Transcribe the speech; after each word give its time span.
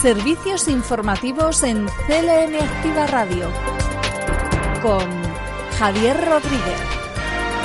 Servicios 0.00 0.68
informativos 0.68 1.62
en 1.62 1.86
CLM 1.86 2.54
Activa 2.60 3.06
Radio 3.06 3.50
con 4.82 5.00
Javier 5.78 6.16
Rodríguez. 6.18 6.80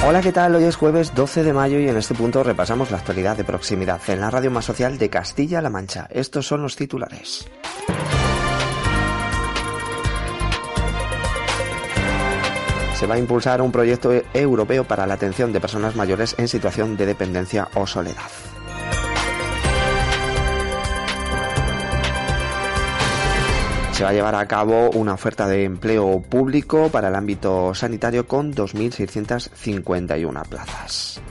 Hola, 0.08 0.22
¿qué 0.22 0.32
tal? 0.32 0.56
Hoy 0.56 0.64
es 0.64 0.78
jueves 0.78 1.14
12 1.14 1.44
de 1.44 1.52
mayo 1.52 1.78
y 1.78 1.90
en 1.90 1.98
este 1.98 2.16
punto 2.16 2.42
repasamos 2.42 2.90
la 2.90 2.98
actualidad 2.98 3.36
de 3.36 3.44
proximidad 3.44 4.00
en 4.08 4.22
la 4.22 4.32
radio 4.32 4.50
más 4.50 4.64
social 4.64 4.98
de 4.98 5.10
Castilla-La 5.10 5.70
Mancha. 5.70 6.08
Estos 6.10 6.48
son 6.48 6.62
los 6.62 6.78
titulares. 6.78 7.50
Se 12.96 13.08
va 13.08 13.16
a 13.16 13.20
impulsar 13.20 13.62
un 13.62 13.74
proyecto 13.74 14.12
europeo 14.34 14.86
para 14.86 15.06
la 15.06 15.16
atención 15.16 15.52
de 15.52 15.60
personas 15.60 15.98
mayores 15.98 16.36
en 16.38 16.48
situación 16.48 16.96
de 16.96 17.08
dependencia 17.08 17.68
o 17.76 17.86
soledad. 17.86 18.32
Se 24.02 24.06
va 24.06 24.10
a 24.10 24.14
llevar 24.14 24.34
a 24.34 24.48
cabo 24.48 24.90
una 24.90 25.14
oferta 25.14 25.48
de 25.48 25.64
empleo 25.64 26.24
público 26.24 26.90
para 26.90 27.10
el 27.10 27.16
ámbito 27.16 27.76
sanitario 27.76 28.26
con 28.26 28.52
2.651 28.52 30.48
plazas. 30.48 31.22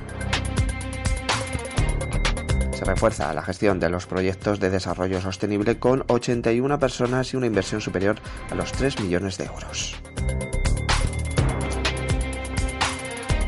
Se 2.71 2.85
refuerza 2.85 3.35
la 3.35 3.43
gestión 3.43 3.81
de 3.81 3.91
los 3.91 4.07
proyectos 4.07 4.61
de 4.61 4.71
desarrollo 4.71 5.21
sostenible 5.21 5.81
con 5.81 6.05
81 6.07 6.79
personas 6.79 7.35
y 7.35 7.37
una 7.37 7.47
inversión 7.47 7.81
superior 7.81 8.19
a 8.53 8.55
los 8.55 8.71
3 8.71 9.01
millones 9.01 9.37
de 9.37 9.47
euros. 9.47 10.01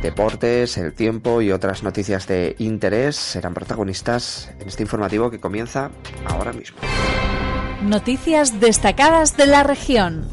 Deportes, 0.03 0.77
el 0.78 0.95
tiempo 0.95 1.41
y 1.41 1.53
otras 1.53 1.84
noticias 1.84 2.27
de 2.27 2.56
interés 2.59 3.15
serán 3.15 3.55
protagonistas 3.55 4.50
en 4.59 4.67
este 4.67 4.83
informativo 4.83 5.31
que 5.31 5.39
comienza 5.39 5.93
ahora 6.27 6.53
mismo. 6.53 6.78
Noticias 7.83 8.61
destacadas 8.61 9.36
de 9.36 9.47
la 9.47 9.64
región. 9.64 10.28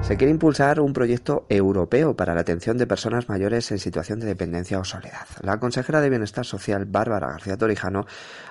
Se 0.00 0.16
quiere 0.16 0.30
impulsar 0.30 0.80
un 0.80 0.94
proyecto 0.94 1.44
europeo 1.50 2.16
para 2.16 2.34
la 2.34 2.40
atención 2.40 2.78
de 2.78 2.86
personas 2.86 3.28
mayores 3.28 3.70
en 3.72 3.78
situación 3.78 4.20
de 4.20 4.26
dependencia 4.26 4.78
o 4.78 4.84
soledad. 4.84 5.26
La 5.42 5.60
consejera 5.60 6.00
de 6.00 6.08
Bienestar 6.08 6.46
Social, 6.46 6.86
Bárbara 6.86 7.28
García 7.28 7.58
Torijano, 7.58 8.06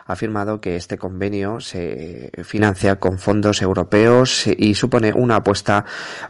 ha 0.05 0.13
afirmado 0.13 0.59
que 0.59 0.75
este 0.75 0.97
convenio 0.97 1.59
se 1.59 2.31
financia 2.43 2.97
con 2.97 3.17
fondos 3.17 3.61
europeos 3.61 4.47
y 4.47 4.75
supone 4.75 5.13
una 5.13 5.37
apuesta 5.37 5.85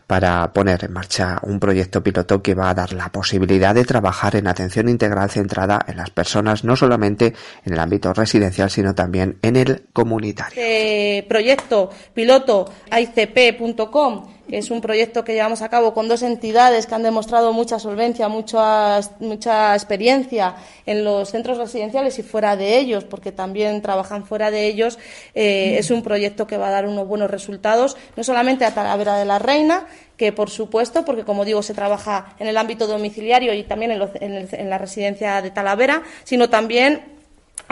para 0.07 0.51
poner 0.53 0.85
en 0.85 0.93
marcha 0.93 1.39
un 1.43 1.59
proyecto 1.59 2.03
piloto 2.03 2.41
que 2.41 2.53
va 2.53 2.69
a 2.69 2.73
dar 2.73 2.93
la 2.93 3.09
posibilidad 3.09 3.73
de 3.73 3.85
trabajar 3.85 4.35
en 4.35 4.47
atención 4.47 4.89
integral 4.89 5.29
centrada 5.29 5.83
en 5.87 5.97
las 5.97 6.09
personas, 6.09 6.63
no 6.63 6.75
solamente 6.75 7.33
en 7.65 7.73
el 7.73 7.79
ámbito 7.79 8.13
residencial, 8.13 8.69
sino 8.69 8.93
también 8.93 9.37
en 9.41 9.55
el 9.55 9.85
comunitario. 9.93 10.61
Este 10.61 11.25
proyecto 11.27 11.89
piloto 12.13 12.71
AICP.com 12.91 14.27
es 14.49 14.71
un 14.71 14.81
proyecto 14.81 15.23
que 15.23 15.33
llevamos 15.33 15.61
a 15.61 15.69
cabo 15.69 15.93
con 15.93 16.07
dos 16.07 16.21
entidades 16.21 16.85
que 16.85 16.95
han 16.95 17.03
demostrado 17.03 17.53
mucha 17.53 17.79
solvencia, 17.79 18.27
mucha, 18.27 18.99
mucha 19.19 19.73
experiencia 19.73 20.55
en 20.85 21.03
los 21.03 21.29
centros 21.29 21.57
residenciales 21.57 22.19
y 22.19 22.23
fuera 22.23 22.55
de 22.55 22.77
ellos, 22.77 23.05
porque 23.05 23.31
también 23.31 23.62
trabajan 23.81 24.25
fuera 24.25 24.51
de 24.51 24.67
ellos. 24.67 24.99
Eh, 25.35 25.77
es 25.77 25.91
un 25.91 26.03
proyecto 26.03 26.47
que 26.47 26.57
va 26.57 26.67
a 26.67 26.71
dar 26.71 26.87
unos 26.87 27.07
buenos 27.07 27.29
resultados, 27.29 27.97
no 28.15 28.23
solamente 28.23 28.65
a 28.65 28.73
Talavera 28.73 29.17
de 29.17 29.25
la 29.25 29.39
Reina, 29.39 29.87
que 30.17 30.31
por 30.31 30.49
supuesto, 30.49 31.05
porque 31.05 31.23
como 31.23 31.45
digo, 31.45 31.63
se 31.63 31.73
trabaja 31.73 32.35
en 32.39 32.47
el 32.47 32.57
ámbito 32.57 32.87
domiciliario 32.87 33.53
y 33.53 33.63
también 33.63 33.91
en, 33.91 34.47
en 34.51 34.69
la 34.69 34.77
residencia 34.77 35.41
de 35.41 35.51
Talavera, 35.51 36.03
sino 36.23 36.49
también 36.49 37.13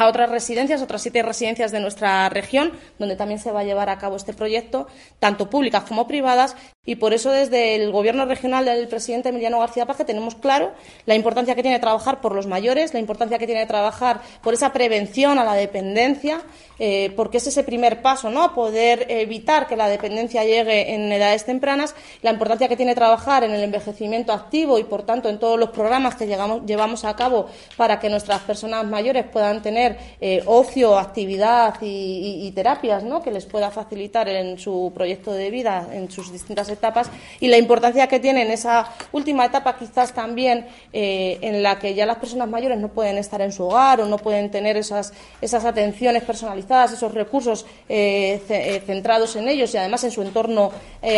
a 0.01 0.07
otras 0.07 0.29
residencias, 0.29 0.81
otras 0.81 1.01
siete 1.03 1.21
residencias 1.21 1.71
de 1.71 1.79
nuestra 1.79 2.27
región, 2.29 2.71
donde 2.97 3.15
también 3.15 3.39
se 3.39 3.51
va 3.51 3.59
a 3.59 3.63
llevar 3.63 3.89
a 3.89 3.99
cabo 3.99 4.15
este 4.15 4.33
proyecto, 4.33 4.87
tanto 5.19 5.49
públicas 5.49 5.83
como 5.83 6.07
privadas, 6.07 6.55
y 6.83 6.95
por 6.95 7.13
eso 7.13 7.29
desde 7.29 7.75
el 7.75 7.91
Gobierno 7.91 8.25
regional 8.25 8.65
del 8.65 8.87
presidente 8.87 9.29
Emiliano 9.29 9.59
García 9.59 9.85
Paje 9.85 10.03
tenemos 10.03 10.33
claro 10.33 10.71
la 11.05 11.13
importancia 11.13 11.53
que 11.53 11.61
tiene 11.61 11.77
trabajar 11.77 12.21
por 12.21 12.33
los 12.33 12.47
mayores, 12.47 12.91
la 12.95 12.99
importancia 12.99 13.37
que 13.37 13.45
tiene 13.45 13.67
trabajar 13.67 14.21
por 14.41 14.55
esa 14.55 14.73
prevención 14.73 15.37
a 15.37 15.43
la 15.43 15.53
dependencia, 15.53 16.41
eh, 16.79 17.13
porque 17.15 17.37
es 17.37 17.45
ese 17.45 17.63
primer 17.63 18.01
paso, 18.01 18.31
¿no? 18.31 18.55
Poder 18.55 19.05
evitar 19.09 19.67
que 19.67 19.75
la 19.75 19.87
dependencia 19.87 20.43
llegue 20.43 20.95
en 20.95 21.11
edades 21.11 21.45
tempranas, 21.45 21.93
la 22.23 22.31
importancia 22.31 22.67
que 22.67 22.75
tiene 22.75 22.95
trabajar 22.95 23.43
en 23.43 23.51
el 23.51 23.61
envejecimiento 23.61 24.33
activo 24.33 24.79
y, 24.79 24.83
por 24.83 25.03
tanto, 25.03 25.29
en 25.29 25.37
todos 25.37 25.59
los 25.59 25.69
programas 25.69 26.15
que 26.15 26.25
llevamos 26.25 27.05
a 27.05 27.15
cabo 27.15 27.45
para 27.77 27.99
que 27.99 28.09
nuestras 28.09 28.41
personas 28.41 28.85
mayores 28.87 29.25
puedan 29.25 29.61
tener 29.61 29.90
eh, 30.19 30.43
ocio, 30.45 30.97
actividad 30.97 31.75
y, 31.81 32.51
terapias, 32.51 33.03
¿no? 33.03 33.21
Que 33.21 33.31
les 33.31 33.45
pueda 33.45 33.71
facilitar 33.71 34.27
en 34.27 34.59
su 34.59 34.91
proyecto 34.93 35.31
de 35.31 35.49
vida, 35.49 35.87
en 35.91 36.11
sus 36.11 36.31
distintas 36.31 36.69
etapas 36.69 37.09
y 37.39 37.47
la 37.47 37.57
importancia 37.57 38.07
que 38.07 38.19
tiene 38.19 38.41
en 38.41 38.51
esa 38.51 38.91
última 39.11 39.45
etapa 39.45 39.77
quizás 39.77 40.13
también 40.13 40.65
eh, 40.91 41.37
en 41.41 41.63
la 41.63 41.79
que 41.79 41.93
ya 41.93 42.05
las 42.05 42.17
personas 42.17 42.49
mayores 42.49 42.77
no 42.79 42.89
pueden 42.89 43.17
estar 43.17 43.41
en 43.41 43.51
su 43.51 43.63
hogar 43.63 44.01
o 44.01 44.05
no 44.05 44.17
pueden 44.17 44.51
tener 44.51 44.75
esas, 44.75 45.13
esas 45.41 45.63
atenciones 45.63 46.23
personalizadas, 46.23 46.91
esos 46.91 47.13
recursos 47.13 47.65
eh, 47.87 48.81
centrados 48.85 49.35
en 49.35 49.47
ellos 49.47 49.73
y 49.73 49.77
además 49.77 50.03
en 50.03 50.11
su 50.11 50.21
entorno 50.21 50.71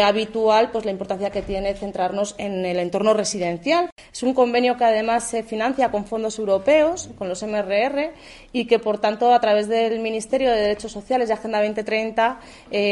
habitual, 0.04 0.70
pues 0.72 0.86
la 0.86 0.92
importancia 0.92 1.30
que 1.30 1.42
tiene 1.42 1.74
centrarnos 1.74 2.36
en 2.38 2.66
el 2.66 2.80
entorno 2.80 3.14
residencial. 3.14 3.90
Es 4.12 4.24
un 4.24 4.34
convenio 4.34 4.78
que 4.78 4.86
además 4.86 5.24
se 5.24 5.44
financia 5.44 5.92
con 5.92 6.06
fondos 6.06 6.38
europeos, 6.40 7.10
con 7.18 7.30
los 7.30 7.44
MRR, 7.44 8.12
y 8.54 8.66
que 8.66 8.80
por 8.80 9.00
tanto 9.00 9.34
a 9.34 9.42
través 9.42 9.68
del 9.68 10.00
Ministerio 10.00 10.52
de 10.52 10.62
Derechos 10.62 10.94
Sociales 10.94 11.30
y 11.30 11.34
Agenda 11.34 11.60
2030 11.60 12.40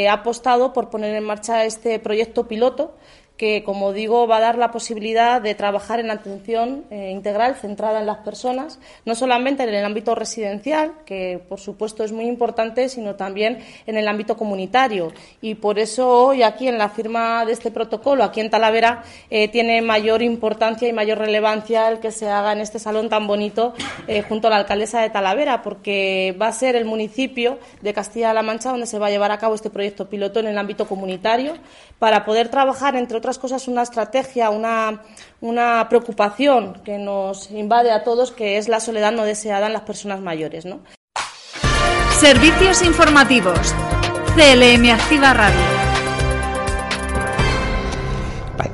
ha 0.10 0.14
apostado 0.14 0.74
por 0.74 0.90
poner 0.90 1.16
en 1.16 1.24
marcha 1.24 1.64
este 1.64 2.00
proyecto 2.00 2.48
piloto 2.48 2.96
que, 3.42 3.64
como 3.64 3.92
digo, 3.92 4.28
va 4.28 4.38
a 4.38 4.40
dar 4.40 4.60
la 4.60 4.70
posibilidad 4.70 5.42
de 5.42 5.56
trabajar 5.56 6.00
en 6.00 6.12
atención 6.12 6.86
eh, 6.92 7.10
integral 7.10 7.56
centrada 7.56 8.00
en 8.00 8.06
las 8.06 8.20
personas, 8.20 8.78
no 9.04 9.16
solamente 9.16 9.64
en 9.64 9.74
el 9.74 9.84
ámbito 9.84 10.14
residencial, 10.14 10.92
que 11.08 11.42
por 11.50 11.60
supuesto 11.60 12.04
es 12.04 12.12
muy 12.12 12.26
importante, 12.26 12.88
sino 12.88 13.16
también 13.16 13.58
en 13.88 13.98
el 13.98 14.08
ámbito 14.08 14.38
comunitario. 14.38 15.12
Y 15.42 15.56
por 15.56 15.80
eso 15.80 16.08
hoy 16.08 16.44
aquí 16.44 16.68
en 16.68 16.78
la 16.78 16.90
firma 16.90 17.44
de 17.44 17.54
este 17.54 17.72
protocolo, 17.72 18.24
aquí 18.24 18.42
en 18.42 18.52
Talavera, 18.52 19.02
eh, 19.32 19.48
tiene 19.48 19.82
mayor 19.82 20.22
importancia 20.22 20.88
y 20.88 20.94
mayor 20.94 21.18
relevancia 21.18 21.90
el 21.90 22.00
que 22.00 22.12
se 22.12 22.30
haga 22.30 22.52
en 22.52 22.60
este 22.60 22.78
salón 22.78 23.10
tan 23.10 23.26
bonito 23.26 23.74
eh, 24.08 24.22
junto 24.22 24.50
a 24.50 24.52
la 24.52 24.58
alcaldesa 24.58 25.02
de 25.02 25.10
Talavera, 25.10 25.64
porque 25.64 26.38
va 26.40 26.50
a 26.50 26.52
ser 26.52 26.76
el 26.76 26.86
municipio 26.86 27.58
de 27.82 27.92
Castilla-La 27.92 28.44
Mancha 28.44 28.70
donde 28.70 28.86
se 28.86 29.00
va 29.00 29.08
a 29.08 29.10
llevar 29.10 29.32
a 29.32 29.40
cabo 29.40 29.56
este 29.56 29.72
proyecto 29.72 30.10
piloto 30.10 30.40
en 30.40 30.46
el 30.46 30.60
ámbito 30.60 30.88
comunitario 30.88 31.56
para 31.98 32.24
poder 32.24 32.50
trabajar, 32.50 32.96
entre 32.96 33.18
otras 33.18 33.31
cosas, 33.40 33.68
una 33.68 33.84
estrategia, 33.84 34.50
una, 34.50 35.02
una 35.42 35.88
preocupación 35.90 36.82
que 36.84 36.98
nos 36.98 37.52
invade 37.52 37.92
a 37.92 38.04
todos, 38.04 38.32
que 38.32 38.58
es 38.58 38.68
la 38.68 38.80
soledad 38.80 39.12
no 39.12 39.24
deseada 39.24 39.68
en 39.68 39.74
las 39.74 39.84
personas 39.84 40.22
mayores. 40.22 40.66
¿no? 40.66 40.80
Servicios 42.20 42.82
informativos. 42.82 43.76
CLM 44.36 44.90
Activa 44.92 45.34
Radio 45.34 45.91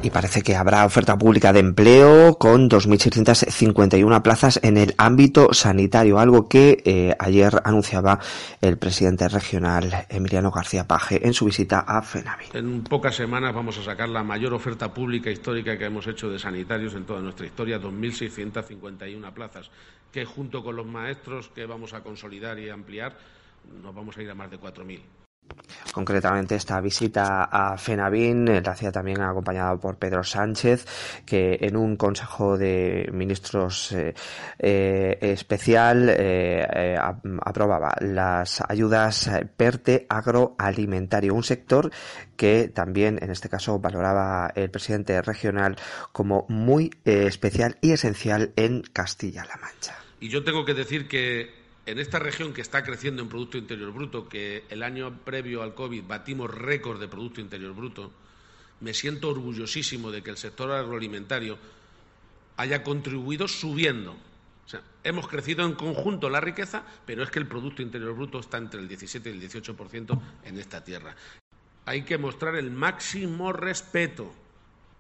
y 0.01 0.09
parece 0.09 0.41
que 0.41 0.55
habrá 0.55 0.85
oferta 0.85 1.17
pública 1.17 1.53
de 1.53 1.59
empleo 1.59 2.37
con 2.37 2.69
2.651 2.69 4.21
plazas 4.21 4.59
en 4.63 4.77
el 4.77 4.93
ámbito 4.97 5.53
sanitario, 5.53 6.19
algo 6.19 6.47
que 6.47 6.81
eh, 6.85 7.15
ayer 7.19 7.61
anunciaba 7.63 8.19
el 8.61 8.77
presidente 8.77 9.27
regional 9.27 10.05
Emiliano 10.09 10.51
García 10.51 10.87
Paje 10.87 11.25
en 11.25 11.33
su 11.33 11.45
visita 11.45 11.79
a 11.79 12.01
FENAVI. 12.01 12.45
En 12.53 12.83
pocas 12.83 13.15
semanas 13.15 13.53
vamos 13.53 13.77
a 13.77 13.83
sacar 13.83 14.09
la 14.09 14.23
mayor 14.23 14.53
oferta 14.53 14.93
pública 14.93 15.29
histórica 15.29 15.77
que 15.77 15.85
hemos 15.85 16.07
hecho 16.07 16.29
de 16.29 16.39
sanitarios 16.39 16.93
en 16.95 17.05
toda 17.05 17.21
nuestra 17.21 17.45
historia, 17.45 17.79
2.651 17.79 19.33
plazas, 19.33 19.69
que 20.11 20.25
junto 20.25 20.63
con 20.63 20.75
los 20.75 20.85
maestros 20.85 21.49
que 21.49 21.65
vamos 21.65 21.93
a 21.93 22.01
consolidar 22.01 22.59
y 22.59 22.69
ampliar, 22.69 23.17
nos 23.83 23.93
vamos 23.93 24.17
a 24.17 24.21
ir 24.21 24.29
a 24.29 24.35
más 24.35 24.49
de 24.49 24.59
4.000. 24.59 24.99
Concretamente, 25.97 26.55
esta 26.55 26.79
visita 26.79 27.45
a 27.45 27.75
Fenavín 27.77 28.47
eh, 28.47 28.61
la 28.63 28.73
hacía 28.73 28.91
también 28.91 29.21
acompañada 29.21 29.75
por 29.77 29.97
Pedro 29.97 30.23
Sánchez, 30.23 30.85
que 31.25 31.57
en 31.61 31.75
un 31.75 31.95
Consejo 31.95 32.55
de 32.57 33.09
Ministros 33.11 33.91
eh, 33.93 34.13
eh, 34.59 35.17
especial 35.21 36.09
aprobaba 37.41 37.95
las 38.01 38.61
ayudas 38.67 39.29
PERTE 39.55 40.05
agroalimentario, 40.07 41.33
un 41.33 41.43
sector 41.43 41.91
que 42.35 42.67
también, 42.67 43.17
en 43.21 43.31
este 43.31 43.49
caso, 43.49 43.79
valoraba 43.79 44.51
el 44.55 44.69
presidente 44.69 45.19
regional 45.21 45.77
como 46.11 46.45
muy 46.47 46.91
especial 47.05 47.77
y 47.81 47.93
esencial 47.93 48.53
en 48.55 48.81
Castilla-La 48.81 49.57
Mancha. 49.59 49.95
Y 50.19 50.29
yo 50.29 50.43
tengo 50.43 50.63
que 50.63 50.75
decir 50.75 51.07
que 51.07 51.66
en 51.87 51.99
esta 51.99 52.19
región 52.19 52.53
que 52.53 52.61
está 52.61 52.83
creciendo 52.83 53.21
en 53.21 53.29
Producto 53.29 53.57
Interior 53.57 53.93
Bruto, 53.93 54.27
que 54.27 54.65
el 54.69 54.83
año 54.83 55.19
previo 55.23 55.63
al 55.63 55.73
COVID 55.73 56.03
batimos 56.03 56.53
récord 56.53 56.99
de 56.99 57.07
Producto 57.07 57.39
Interior 57.39 57.73
Bruto, 57.73 58.11
me 58.81 58.93
siento 58.93 59.29
orgullosísimo 59.29 60.11
de 60.11 60.21
que 60.21 60.29
el 60.29 60.37
sector 60.37 60.69
agroalimentario 60.69 61.57
haya 62.57 62.83
contribuido 62.83 63.47
subiendo. 63.47 64.11
O 64.65 64.69
sea, 64.69 64.81
hemos 65.05 65.29
crecido 65.29 65.65
en 65.65 65.75
conjunto 65.75 66.29
la 66.29 66.41
riqueza, 66.41 66.83
pero 67.05 67.23
es 67.23 67.31
que 67.31 67.39
el 67.39 67.47
Producto 67.47 67.81
Interior 67.81 68.13
Bruto 68.13 68.41
está 68.41 68.57
entre 68.57 68.81
el 68.81 68.89
17 68.89 69.29
y 69.29 69.33
el 69.33 69.49
18% 69.49 70.19
en 70.43 70.59
esta 70.59 70.83
tierra. 70.83 71.15
Hay 71.85 72.01
que 72.01 72.17
mostrar 72.17 72.55
el 72.55 72.69
máximo 72.69 73.53
respeto 73.53 74.29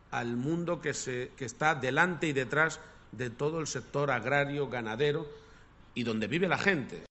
al 0.09 0.37
mundo 0.37 0.79
que, 0.79 0.93
se, 0.93 1.31
que 1.35 1.43
está 1.43 1.75
delante 1.75 2.27
y 2.27 2.33
detrás 2.33 2.79
de 3.11 3.29
todo 3.29 3.59
el 3.59 3.67
sector 3.67 4.09
agrario, 4.09 4.69
ganadero, 4.69 5.27
y 5.97 6.03
donde 6.03 6.27
vive 6.27 6.47
la 6.47 6.59
gente. 6.59 7.01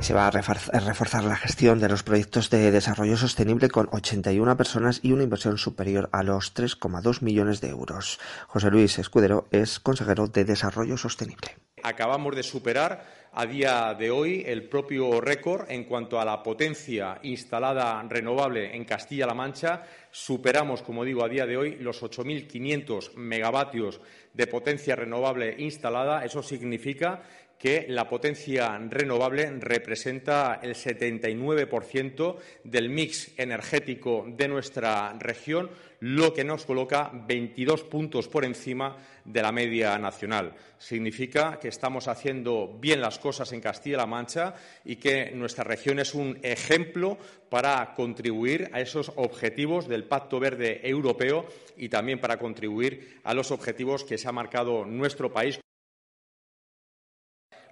Se 0.00 0.14
va 0.14 0.26
a 0.26 0.30
reforzar 0.30 1.24
la 1.24 1.36
gestión 1.36 1.80
de 1.80 1.88
los 1.88 2.02
proyectos 2.02 2.50
de 2.50 2.70
desarrollo 2.70 3.16
sostenible 3.16 3.68
con 3.68 3.88
81 3.90 4.56
personas 4.56 5.00
y 5.02 5.12
una 5.12 5.24
inversión 5.24 5.58
superior 5.58 6.08
a 6.12 6.22
los 6.22 6.54
3,2 6.54 7.22
millones 7.22 7.60
de 7.60 7.70
euros. 7.70 8.20
José 8.46 8.70
Luis 8.70 8.98
Escudero 8.98 9.48
es 9.50 9.80
consejero 9.80 10.28
de 10.28 10.44
Desarrollo 10.44 10.96
Sostenible. 10.96 11.56
Acabamos 11.82 12.36
de 12.36 12.42
superar 12.42 13.04
a 13.40 13.46
día 13.46 13.94
de 13.96 14.10
hoy 14.10 14.42
el 14.44 14.64
propio 14.64 15.20
récord 15.20 15.70
en 15.70 15.84
cuanto 15.84 16.18
a 16.18 16.24
la 16.24 16.42
potencia 16.42 17.20
instalada 17.22 18.04
renovable 18.08 18.74
en 18.74 18.84
Castilla-La 18.84 19.32
Mancha. 19.32 19.84
Superamos, 20.10 20.82
como 20.82 21.04
digo, 21.04 21.24
a 21.24 21.28
día 21.28 21.46
de 21.46 21.56
hoy 21.56 21.76
los 21.76 22.02
8.500 22.02 23.14
megavatios 23.14 24.00
de 24.34 24.48
potencia 24.48 24.96
renovable 24.96 25.54
instalada. 25.56 26.24
Eso 26.24 26.42
significa 26.42 27.22
que 27.56 27.86
la 27.88 28.08
potencia 28.08 28.76
renovable 28.88 29.48
representa 29.60 30.58
el 30.60 30.74
79% 30.74 32.36
del 32.64 32.88
mix 32.88 33.38
energético 33.38 34.24
de 34.28 34.48
nuestra 34.48 35.12
región, 35.18 35.70
lo 36.00 36.32
que 36.32 36.44
nos 36.44 36.64
coloca 36.64 37.10
22 37.12 37.84
puntos 37.84 38.28
por 38.28 38.44
encima 38.44 38.96
de 39.24 39.42
la 39.42 39.52
media 39.52 39.98
nacional. 39.98 40.54
Significa 40.78 41.58
que 41.60 41.68
estamos 41.68 42.08
haciendo 42.08 42.78
bien 42.80 43.00
las 43.00 43.18
cosas 43.18 43.52
en 43.52 43.60
Castilla-La 43.60 44.06
Mancha 44.06 44.54
y 44.84 44.96
que 44.96 45.32
nuestra 45.32 45.64
región 45.64 45.98
es 45.98 46.14
un 46.14 46.38
ejemplo 46.42 47.18
para 47.50 47.94
contribuir 47.94 48.70
a 48.72 48.80
esos 48.80 49.12
objetivos 49.16 49.88
del 49.88 50.04
Pacto 50.04 50.38
Verde 50.38 50.80
Europeo 50.88 51.46
y 51.76 51.88
también 51.88 52.20
para 52.20 52.38
contribuir 52.38 53.20
a 53.24 53.34
los 53.34 53.50
objetivos 53.50 54.04
que 54.04 54.18
se 54.18 54.28
ha 54.28 54.32
marcado 54.32 54.84
nuestro 54.84 55.32
país. 55.32 55.60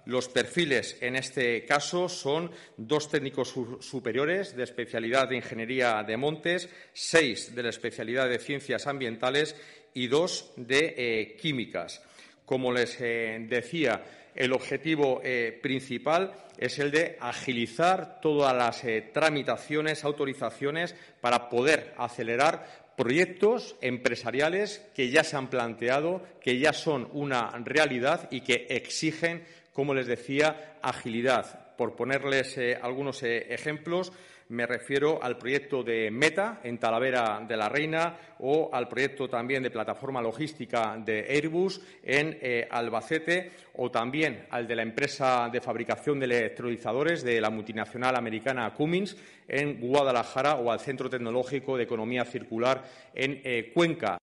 Los 0.07 0.29
perfiles 0.29 0.97
en 1.01 1.17
este 1.17 1.65
caso 1.65 2.07
son 2.07 2.49
dos 2.77 3.11
técnicos 3.11 3.53
superiores 3.81 4.55
de 4.55 4.63
especialidad 4.63 5.27
de 5.27 5.35
Ingeniería 5.35 6.01
de 6.01 6.15
Montes, 6.15 6.69
seis 6.93 7.53
de 7.53 7.63
la 7.63 7.71
especialidad 7.71 8.29
de 8.29 8.39
Ciencias 8.39 8.87
Ambientales 8.87 9.53
y 9.93 10.07
dos 10.07 10.53
de 10.55 10.95
eh, 10.95 11.35
Químicas. 11.35 12.01
Como 12.45 12.71
les 12.71 12.95
eh, 13.01 13.47
decía, 13.49 14.01
el 14.33 14.53
objetivo 14.53 15.19
eh, 15.25 15.59
principal 15.61 16.31
es 16.57 16.79
el 16.79 16.89
de 16.89 17.17
agilizar 17.19 18.21
todas 18.21 18.55
las 18.55 18.83
tramitaciones, 19.11 20.05
autorizaciones 20.05 20.95
para 21.19 21.49
poder 21.49 21.93
acelerar 21.97 22.87
proyectos 22.95 23.75
empresariales 23.81 24.81
que 24.95 25.11
ya 25.11 25.23
se 25.23 25.35
han 25.35 25.49
planteado, 25.49 26.23
que 26.41 26.57
ya 26.57 26.73
son 26.73 27.07
una 27.11 27.51
realidad 27.63 28.27
y 28.31 28.41
que 28.41 28.67
exigen 28.69 29.43
como 29.77 29.93
les 29.93 30.07
decía, 30.07 30.79
agilidad. 30.81 31.75
Por 31.77 31.95
ponerles 31.95 32.57
eh, 32.57 32.79
algunos 32.81 33.21
eh, 33.21 33.53
ejemplos, 33.53 34.11
me 34.49 34.65
refiero 34.65 35.21
al 35.21 35.37
proyecto 35.37 35.83
de 35.83 36.09
Meta 36.09 36.61
en 36.63 36.79
Talavera 36.79 37.45
de 37.47 37.55
la 37.55 37.69
Reina 37.69 38.17
o 38.39 38.71
al 38.73 38.87
proyecto 38.87 39.29
también 39.29 39.61
de 39.61 39.69
plataforma 39.69 40.19
logística 40.19 40.97
de 40.97 41.27
Airbus 41.29 41.79
en 42.01 42.39
eh, 42.41 42.67
Albacete 42.71 43.51
o 43.75 43.91
también 43.91 44.47
al 44.49 44.67
de 44.67 44.77
la 44.77 44.81
empresa 44.81 45.47
de 45.53 45.61
fabricación 45.61 46.19
de 46.19 46.25
electrolizadores 46.25 47.23
de 47.23 47.39
la 47.39 47.51
multinacional 47.51 48.15
americana 48.15 48.73
Cummins 48.73 49.15
en 49.47 49.79
Guadalajara 49.79 50.55
o 50.55 50.71
al 50.71 50.79
Centro 50.79 51.07
Tecnológico 51.07 51.77
de 51.77 51.83
Economía 51.83 52.25
Circular 52.25 52.83
en 53.13 53.71
Cuenca. 53.75 54.17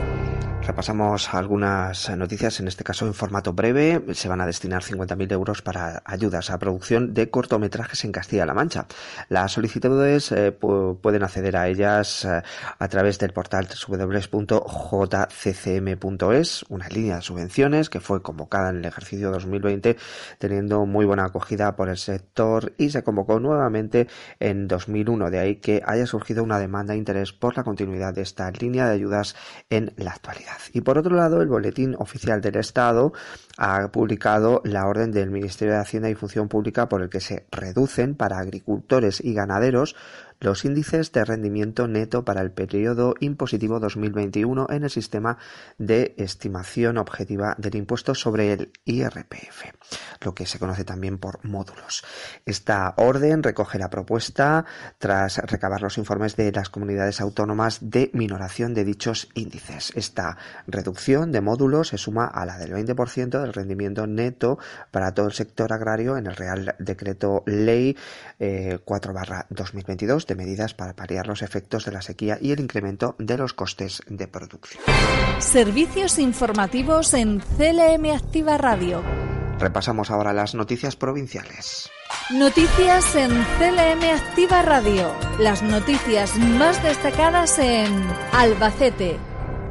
Repasamos 0.69 1.33
algunas 1.33 2.15
noticias, 2.15 2.59
en 2.59 2.67
este 2.67 2.83
caso 2.83 3.07
en 3.07 3.15
formato 3.15 3.53
breve. 3.53 4.03
Se 4.13 4.29
van 4.29 4.39
a 4.39 4.45
destinar 4.45 4.83
50.000 4.83 5.31
euros 5.31 5.63
para 5.63 6.03
ayudas 6.05 6.51
a 6.51 6.59
producción 6.59 7.15
de 7.15 7.31
cortometrajes 7.31 8.05
en 8.05 8.11
Castilla-La 8.11 8.53
Mancha. 8.53 8.85
Las 9.29 9.53
solicitudes 9.53 10.31
eh, 10.31 10.51
pueden 10.51 11.23
acceder 11.23 11.57
a 11.57 11.67
ellas 11.67 12.23
eh, 12.23 12.43
a 12.77 12.87
través 12.87 13.17
del 13.17 13.33
portal 13.33 13.67
www.jccm.es, 13.87 14.35
una 16.69 16.87
línea 16.87 17.15
de 17.15 17.23
subvenciones 17.23 17.89
que 17.89 17.99
fue 17.99 18.21
convocada 18.21 18.69
en 18.69 18.77
el 18.77 18.85
ejercicio 18.85 19.31
2020 19.31 19.97
teniendo 20.37 20.85
muy 20.85 21.07
buena 21.07 21.25
acogida 21.25 21.75
por 21.75 21.89
el 21.89 21.97
sector 21.97 22.73
y 22.77 22.91
se 22.91 23.01
convocó 23.01 23.39
nuevamente 23.39 24.07
en 24.39 24.67
2001. 24.67 25.31
De 25.31 25.39
ahí 25.39 25.55
que 25.55 25.81
haya 25.83 26.05
surgido 26.05 26.43
una 26.43 26.59
demanda 26.59 26.93
de 26.93 26.99
interés 26.99 27.33
por 27.33 27.57
la 27.57 27.63
continuidad 27.63 28.13
de 28.13 28.21
esta 28.21 28.51
línea 28.51 28.87
de 28.87 28.93
ayudas 28.93 29.35
en 29.71 29.93
la 29.97 30.11
actualidad. 30.11 30.58
Y 30.73 30.81
por 30.81 30.97
otro 30.97 31.15
lado, 31.15 31.41
el 31.41 31.47
Boletín 31.47 31.95
Oficial 31.97 32.41
del 32.41 32.57
Estado 32.57 33.13
ha 33.57 33.89
publicado 33.89 34.61
la 34.63 34.87
orden 34.87 35.11
del 35.11 35.31
Ministerio 35.31 35.73
de 35.73 35.79
Hacienda 35.79 36.09
y 36.09 36.15
Función 36.15 36.47
Pública 36.47 36.89
por 36.89 37.01
el 37.01 37.09
que 37.09 37.19
se 37.19 37.45
reducen 37.51 38.15
para 38.15 38.39
agricultores 38.39 39.21
y 39.23 39.33
ganaderos 39.33 39.95
los 40.39 40.63
índices 40.63 41.11
de 41.11 41.25
rendimiento 41.25 41.87
neto 41.87 42.23
para 42.23 42.41
el 42.41 42.51
periodo 42.51 43.15
impositivo 43.19 43.79
2021 43.79 44.67
en 44.69 44.83
el 44.83 44.89
sistema 44.89 45.37
de 45.77 46.13
estimación 46.17 46.97
objetiva 46.97 47.55
del 47.57 47.75
impuesto 47.75 48.15
sobre 48.15 48.53
el 48.53 48.71
IRPF, 48.85 49.65
lo 50.21 50.33
que 50.33 50.45
se 50.45 50.59
conoce 50.59 50.83
también 50.85 51.17
por 51.17 51.43
módulos. 51.45 52.05
Esta 52.45 52.93
orden 52.97 53.43
recoge 53.43 53.79
la 53.79 53.89
propuesta 53.89 54.65
tras 54.97 55.37
recabar 55.37 55.81
los 55.81 55.97
informes 55.97 56.35
de 56.35 56.51
las 56.51 56.69
comunidades 56.69 57.19
autónomas 57.19 57.79
de 57.81 58.09
minoración 58.13 58.73
de 58.73 58.85
dichos 58.85 59.29
índices. 59.33 59.91
Esta 59.95 60.37
reducción 60.67 61.31
de 61.31 61.41
módulos 61.41 61.89
se 61.89 61.97
suma 61.97 62.25
a 62.25 62.45
la 62.45 62.57
del 62.57 62.71
20% 62.71 63.41
del 63.41 63.53
rendimiento 63.53 64.07
neto 64.07 64.57
para 64.91 65.13
todo 65.13 65.27
el 65.27 65.33
sector 65.33 65.73
agrario 65.73 66.17
en 66.17 66.27
el 66.27 66.35
Real 66.35 66.75
Decreto 66.79 67.43
Ley 67.45 67.97
4 68.37 68.39
eh, 68.39 69.45
2022 69.49 70.28
de 70.29 70.35
medidas 70.35 70.73
para 70.73 70.95
paliar 70.95 71.27
los 71.27 71.41
efectos 71.41 71.83
de 71.83 71.91
la 71.91 72.01
sequía 72.01 72.37
y 72.39 72.51
el 72.51 72.61
incremento 72.61 73.15
de 73.19 73.37
los 73.37 73.53
costes 73.53 74.01
de 74.07 74.27
producción. 74.27 74.81
Servicios 75.39 76.17
informativos 76.19 77.13
en 77.13 77.39
CLM 77.39 78.15
Activa 78.15 78.57
Radio. 78.57 79.03
Repasamos 79.59 80.09
ahora 80.09 80.31
las 80.31 80.55
noticias 80.55 80.95
provinciales. 80.95 81.89
Noticias 82.31 83.15
en 83.15 83.29
CLM 83.29 84.03
Activa 84.15 84.61
Radio. 84.61 85.11
Las 85.39 85.61
noticias 85.61 86.37
más 86.37 86.81
destacadas 86.81 87.59
en 87.59 87.91
Albacete. 88.31 89.17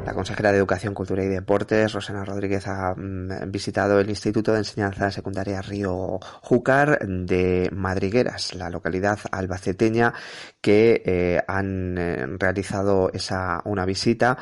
La 0.08 0.14
consejera 0.14 0.52
de 0.52 0.56
Educación, 0.56 0.94
Cultura 0.94 1.22
y 1.22 1.26
Deportes, 1.26 1.92
Rosana 1.92 2.24
Rodríguez, 2.24 2.66
ha 2.66 2.94
mm, 2.96 3.50
visitado 3.50 4.00
el 4.00 4.08
Instituto 4.08 4.52
de 4.52 4.60
Enseñanza 4.60 5.10
Secundaria 5.10 5.60
Río 5.60 6.18
Júcar 6.40 7.06
de 7.06 7.68
Madrigueras, 7.74 8.54
la 8.54 8.70
localidad 8.70 9.18
albaceteña, 9.30 10.14
que 10.62 11.02
eh, 11.04 11.42
han 11.46 11.98
eh, 11.98 12.26
realizado 12.38 13.10
esa 13.12 13.60
una 13.66 13.84
visita 13.84 14.38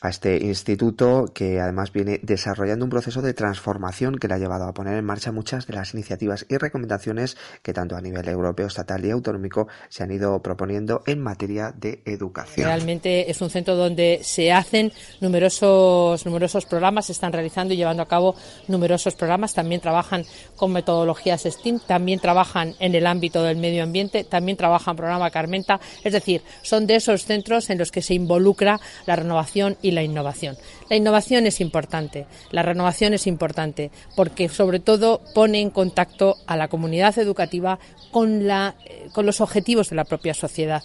a 0.00 0.08
este 0.08 0.36
instituto 0.44 1.26
que 1.34 1.60
además 1.60 1.92
viene 1.92 2.20
desarrollando 2.22 2.84
un 2.84 2.90
proceso 2.90 3.22
de 3.22 3.34
transformación 3.34 4.16
que 4.16 4.28
le 4.28 4.34
ha 4.34 4.38
llevado 4.38 4.64
a 4.64 4.74
poner 4.74 4.96
en 4.96 5.04
marcha 5.04 5.32
muchas 5.32 5.66
de 5.66 5.74
las 5.74 5.94
iniciativas 5.94 6.46
y 6.48 6.56
recomendaciones 6.56 7.36
que 7.62 7.72
tanto 7.72 7.96
a 7.96 8.00
nivel 8.00 8.28
europeo, 8.28 8.66
estatal 8.66 9.04
y 9.04 9.10
autonómico 9.10 9.68
se 9.88 10.02
han 10.02 10.10
ido 10.10 10.40
proponiendo 10.42 11.02
en 11.06 11.20
materia 11.20 11.72
de 11.76 12.02
educación. 12.04 12.66
Realmente 12.66 13.30
es 13.30 13.40
un 13.40 13.50
centro 13.50 13.76
donde 13.76 14.20
se 14.22 14.52
hacen 14.52 14.92
numerosos 15.20 16.24
numerosos 16.26 16.66
programas, 16.66 17.06
se 17.06 17.12
están 17.12 17.32
realizando 17.32 17.74
y 17.74 17.76
llevando 17.76 18.02
a 18.02 18.08
cabo 18.08 18.36
numerosos 18.68 19.14
programas, 19.14 19.54
también 19.54 19.80
trabajan 19.80 20.24
con 20.56 20.72
metodologías 20.72 21.42
STEAM, 21.42 21.80
también 21.80 22.20
trabajan 22.20 22.74
en 22.78 22.94
el 22.94 23.06
ámbito 23.06 23.42
del 23.42 23.56
medio 23.56 23.82
ambiente, 23.82 24.24
también 24.24 24.56
trabajan 24.56 24.96
programa 24.96 25.30
Carmenta, 25.30 25.80
es 26.04 26.12
decir, 26.12 26.42
son 26.62 26.86
de 26.86 26.96
esos 26.96 27.24
centros 27.24 27.70
en 27.70 27.78
los 27.78 27.90
que 27.90 28.02
se 28.02 28.14
involucra 28.14 28.80
la 29.06 29.16
renovación 29.16 29.76
y 29.82 29.87
la 29.90 30.02
innovación. 30.02 30.56
La 30.88 30.96
innovación 30.96 31.46
es 31.46 31.60
importante, 31.60 32.26
la 32.50 32.62
renovación 32.62 33.14
es 33.14 33.26
importante, 33.26 33.90
porque 34.16 34.48
sobre 34.48 34.80
todo 34.80 35.20
pone 35.34 35.60
en 35.60 35.70
contacto 35.70 36.36
a 36.46 36.56
la 36.56 36.68
comunidad 36.68 37.18
educativa 37.18 37.78
con, 38.10 38.46
la, 38.46 38.76
eh, 38.84 39.08
con 39.12 39.26
los 39.26 39.40
objetivos 39.40 39.90
de 39.90 39.96
la 39.96 40.04
propia 40.04 40.34
sociedad. 40.34 40.82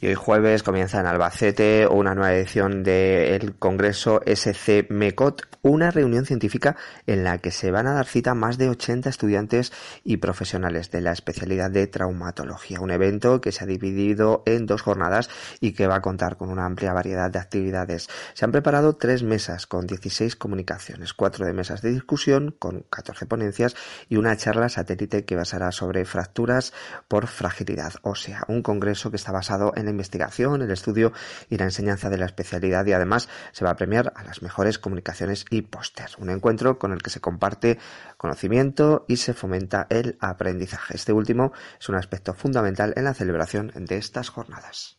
Y 0.00 0.08
hoy 0.08 0.14
jueves 0.14 0.62
comienza 0.62 1.00
en 1.00 1.06
Albacete 1.06 1.86
una 1.86 2.14
nueva 2.14 2.34
edición 2.34 2.82
del 2.82 3.54
Congreso 3.56 4.20
SC 4.26 4.90
MECOT, 4.90 5.42
una 5.62 5.90
reunión 5.90 6.26
científica 6.26 6.76
en 7.06 7.24
la 7.24 7.38
que 7.38 7.50
se 7.50 7.70
van 7.70 7.86
a 7.86 7.94
dar 7.94 8.06
cita 8.06 8.34
más 8.34 8.58
de 8.58 8.68
80 8.68 9.08
estudiantes 9.08 9.72
y 10.02 10.18
profesionales 10.18 10.90
de 10.90 11.00
la 11.00 11.12
especialidad 11.12 11.70
de 11.70 11.86
traumatología. 11.86 12.80
Un 12.80 12.90
evento 12.90 13.40
que 13.40 13.52
se 13.52 13.64
ha 13.64 13.66
dividido 13.66 14.42
en 14.46 14.66
dos 14.66 14.82
jornadas 14.82 15.30
y 15.60 15.72
que 15.72 15.86
va 15.86 15.96
a 15.96 16.02
contar 16.02 16.36
con 16.36 16.50
una 16.50 16.66
amplia 16.66 16.92
variedad 16.92 17.30
de 17.30 17.38
actividades. 17.38 18.08
Se 18.34 18.44
han 18.44 18.52
preparado 18.52 18.96
tres 18.96 19.22
mesas 19.22 19.66
con 19.66 19.86
16 19.86 20.36
comunicaciones, 20.36 21.14
cuatro 21.14 21.46
de 21.46 21.54
mesas 21.54 21.80
de 21.82 21.92
discusión 21.92 22.54
con 22.58 22.84
14 22.90 23.26
ponencias 23.26 23.76
y 24.08 24.16
una 24.16 24.36
charla 24.36 24.68
satélite 24.68 25.24
que 25.24 25.36
basará 25.36 25.72
sobre 25.72 26.04
fracturas 26.04 26.72
por 27.08 27.26
fragilidad 27.28 27.94
ósea. 28.02 28.42
Un 28.48 28.62
congreso 28.62 29.10
que 29.10 29.16
está 29.16 29.32
basado 29.32 29.72
en 29.76 29.83
la 29.84 29.90
investigación, 29.90 30.62
el 30.62 30.70
estudio 30.70 31.12
y 31.48 31.56
la 31.56 31.64
enseñanza 31.64 32.10
de 32.10 32.18
la 32.18 32.26
especialidad 32.26 32.86
y 32.86 32.92
además 32.92 33.28
se 33.52 33.64
va 33.64 33.70
a 33.70 33.76
premiar 33.76 34.12
a 34.16 34.24
las 34.24 34.42
mejores 34.42 34.78
comunicaciones 34.78 35.44
y 35.50 35.62
póster. 35.62 36.10
Un 36.18 36.30
encuentro 36.30 36.78
con 36.78 36.92
el 36.92 37.02
que 37.02 37.10
se 37.10 37.20
comparte 37.20 37.78
conocimiento 38.16 39.04
y 39.08 39.16
se 39.16 39.34
fomenta 39.34 39.86
el 39.90 40.16
aprendizaje. 40.20 40.96
Este 40.96 41.12
último 41.12 41.52
es 41.80 41.88
un 41.88 41.96
aspecto 41.96 42.34
fundamental 42.34 42.92
en 42.96 43.04
la 43.04 43.14
celebración 43.14 43.72
de 43.74 43.96
estas 43.96 44.28
jornadas. 44.28 44.98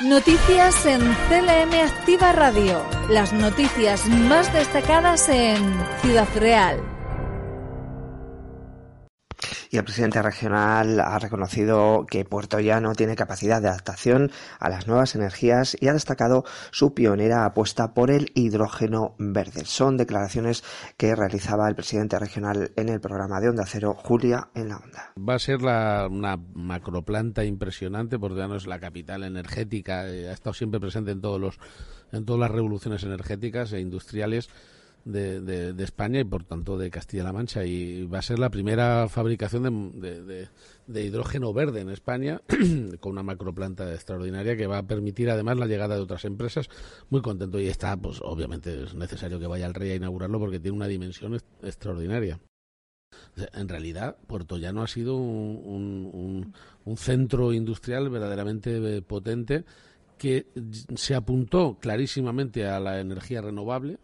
Noticias 0.00 0.86
en 0.86 1.00
CLM 1.00 1.72
Activa 1.86 2.32
Radio. 2.32 2.84
Las 3.08 3.32
noticias 3.32 4.08
más 4.08 4.52
destacadas 4.52 5.28
en 5.28 5.62
Ciudad 6.02 6.26
Real. 6.34 7.03
Y 9.70 9.76
el 9.76 9.84
presidente 9.84 10.22
regional 10.22 11.00
ha 11.00 11.18
reconocido 11.18 12.06
que 12.08 12.24
Puerto 12.24 12.60
Llano 12.60 12.94
tiene 12.94 13.16
capacidad 13.16 13.60
de 13.60 13.68
adaptación 13.68 14.30
a 14.58 14.68
las 14.68 14.86
nuevas 14.86 15.14
energías 15.14 15.76
y 15.80 15.88
ha 15.88 15.92
destacado 15.92 16.44
su 16.70 16.94
pionera 16.94 17.44
apuesta 17.44 17.94
por 17.94 18.10
el 18.10 18.30
hidrógeno 18.34 19.14
verde. 19.18 19.64
Son 19.64 19.96
declaraciones 19.96 20.64
que 20.96 21.14
realizaba 21.14 21.68
el 21.68 21.74
presidente 21.74 22.18
regional 22.18 22.72
en 22.76 22.88
el 22.88 23.00
programa 23.00 23.40
de 23.40 23.48
Onda 23.48 23.64
Cero, 23.66 23.94
Julia 23.94 24.48
en 24.54 24.68
la 24.68 24.76
Onda. 24.76 25.12
Va 25.16 25.34
a 25.34 25.38
ser 25.38 25.62
la, 25.62 26.08
una 26.10 26.36
macroplanta 26.36 27.44
impresionante, 27.44 28.18
Puerto 28.18 28.38
Llano 28.38 28.56
es 28.56 28.66
la 28.66 28.80
capital 28.80 29.24
energética, 29.24 30.08
eh, 30.08 30.28
ha 30.28 30.32
estado 30.32 30.54
siempre 30.54 30.80
presente 30.80 31.10
en 31.10 31.20
todos 31.20 31.40
los 31.40 31.58
en 32.12 32.24
todas 32.24 32.40
las 32.40 32.50
revoluciones 32.50 33.02
energéticas 33.02 33.72
e 33.72 33.80
industriales 33.80 34.48
de, 35.04 35.40
de, 35.40 35.84
España 35.84 36.20
y 36.20 36.24
por 36.24 36.44
tanto 36.44 36.78
de 36.78 36.90
Castilla-La 36.90 37.32
Mancha. 37.32 37.64
Y 37.64 38.06
va 38.06 38.18
a 38.18 38.22
ser 38.22 38.38
la 38.38 38.50
primera 38.50 39.08
fabricación 39.08 40.00
de, 40.00 40.48
de 40.86 41.04
hidrógeno 41.04 41.52
verde 41.52 41.80
en 41.80 41.90
España 41.90 42.40
con 43.00 43.12
una 43.12 43.22
macroplanta 43.22 43.92
extraordinaria 43.92 44.56
que 44.56 44.66
va 44.66 44.78
a 44.78 44.86
permitir 44.86 45.30
además 45.30 45.58
la 45.58 45.66
llegada 45.66 45.96
de 45.96 46.02
otras 46.02 46.24
empresas. 46.24 46.68
Muy 47.10 47.22
contento. 47.22 47.60
Y 47.60 47.68
está 47.68 47.96
pues 47.96 48.20
obviamente 48.22 48.84
es 48.84 48.94
necesario 48.94 49.38
que 49.38 49.46
vaya 49.46 49.66
al 49.66 49.74
rey 49.74 49.92
a 49.92 49.96
inaugurarlo 49.96 50.38
porque 50.38 50.60
tiene 50.60 50.76
una 50.76 50.88
dimensión 50.88 51.38
extraordinaria. 51.62 52.40
En 53.52 53.68
realidad, 53.68 54.16
Puerto 54.26 54.58
Llano 54.58 54.82
ha 54.82 54.88
sido 54.88 55.16
un, 55.16 56.10
un, 56.12 56.54
un, 56.84 56.96
centro 56.96 57.52
industrial 57.52 58.10
verdaderamente 58.10 59.02
potente 59.02 59.64
que 60.18 60.46
se 60.94 61.14
apuntó 61.14 61.78
clarísimamente 61.80 62.66
a 62.66 62.80
la 62.80 63.00
energía 63.00 63.40
renovable, 63.40 63.98